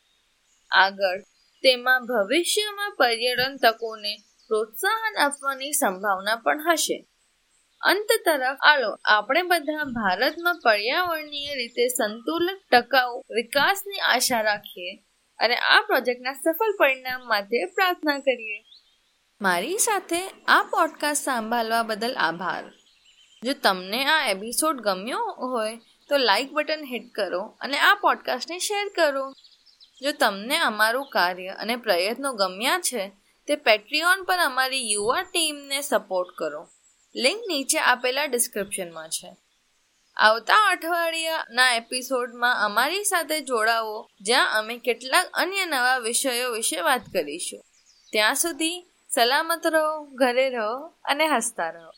આગળ, 0.72 1.20
તેમાં 1.62 2.06
ભવિષ્યમાં 2.06 2.90
પર્યટન 2.98 3.56
તકોને 3.56 4.16
પ્રોત્સાહન 4.50 5.18
આપવાની 5.18 5.72
સંભાવના 5.72 6.36
પણ 6.36 6.60
હશે. 6.70 7.06
અંત 7.80 8.08
તરફ 8.24 8.56
આલો, 8.62 8.98
આપણે 9.04 9.42
બધા 9.42 9.84
ભારતમાં 9.84 10.60
પર્યાવરણીય 10.64 11.54
રીતે 11.54 11.88
સંતુલિત 11.88 12.60
ટકાઉ, 12.72 13.18
વિકાસની 13.18 13.98
આશા 13.98 14.40
રાખીએ 14.40 14.96
અને 15.38 15.56
આ 15.56 15.80
પ્રોજેક્ટના 15.86 16.32
સફળ 16.32 16.76
પરિણામ 16.78 17.28
માટે 17.28 17.64
પ્રાર્થના 17.64 18.18
કરીએ. 18.18 18.64
મારી 19.40 19.78
સાથે 19.78 20.28
આ 20.48 20.62
પોડકાસ્ટ 20.62 21.24
સાંભળવા 21.24 21.82
બદલ 21.82 22.14
આભાર. 22.14 22.64
જો 23.44 23.52
તમને 23.62 24.04
આ 24.04 24.28
એપિસોડ 24.28 24.80
ગમ્યો 24.80 25.24
હોય, 25.26 25.80
તો 26.08 26.16
લાઈક 26.16 26.52
બટન 26.52 26.84
હિટ 26.84 27.14
કરો 27.14 27.40
અને 27.40 27.78
આ 27.78 27.94
પોડકાસ્ટને 27.94 28.58
શેર 28.58 28.88
કરો. 28.88 29.32
જો 30.02 30.12
તમને 30.12 30.56
અમારું 30.56 31.10
કાર્ય 31.10 31.48
અને 31.48 31.76
પ્રયત્નો 31.76 32.32
ગમ્યા 32.32 32.78
છે 32.78 33.19
તે 33.50 33.56
પેટ્રીઓન 33.56 34.24
પર 34.24 34.38
અમારી 34.38 34.90
યુવા 34.92 35.22
ટીમને 35.22 35.80
સપોર્ટ 35.80 36.28
કરો. 36.38 36.68
લિંક 37.16 37.40
નીચે 37.48 37.78
આપેલા 37.78 38.24
ડિસ્ક્રિપ્શનમાં 38.24 39.08
છે. 39.08 39.36
આવતા 40.16 40.54
અઠવાડિયાના 40.54 41.74
એપિસોડમાં 41.74 42.64
અમારી 42.64 43.04
સાથે 43.04 43.40
જોડાવો, 43.40 44.08
જ્યાં 44.20 44.58
અમે 44.58 44.78
કેટલાક 44.78 45.26
અન્ય 45.34 45.66
નવા 45.66 45.98
વિષયો 45.98 46.52
વિશે 46.52 46.80
વાત 46.80 47.00
કરીશું. 47.12 47.60
ત્યાં 48.12 48.34
સુધી 48.34 48.86
સલામત 49.08 49.66
રહો, 49.66 50.04
ઘરે 50.04 50.50
રહો 50.50 50.86
અને 50.86 51.28
હસતા 51.28 51.70
રહો. 51.70 51.90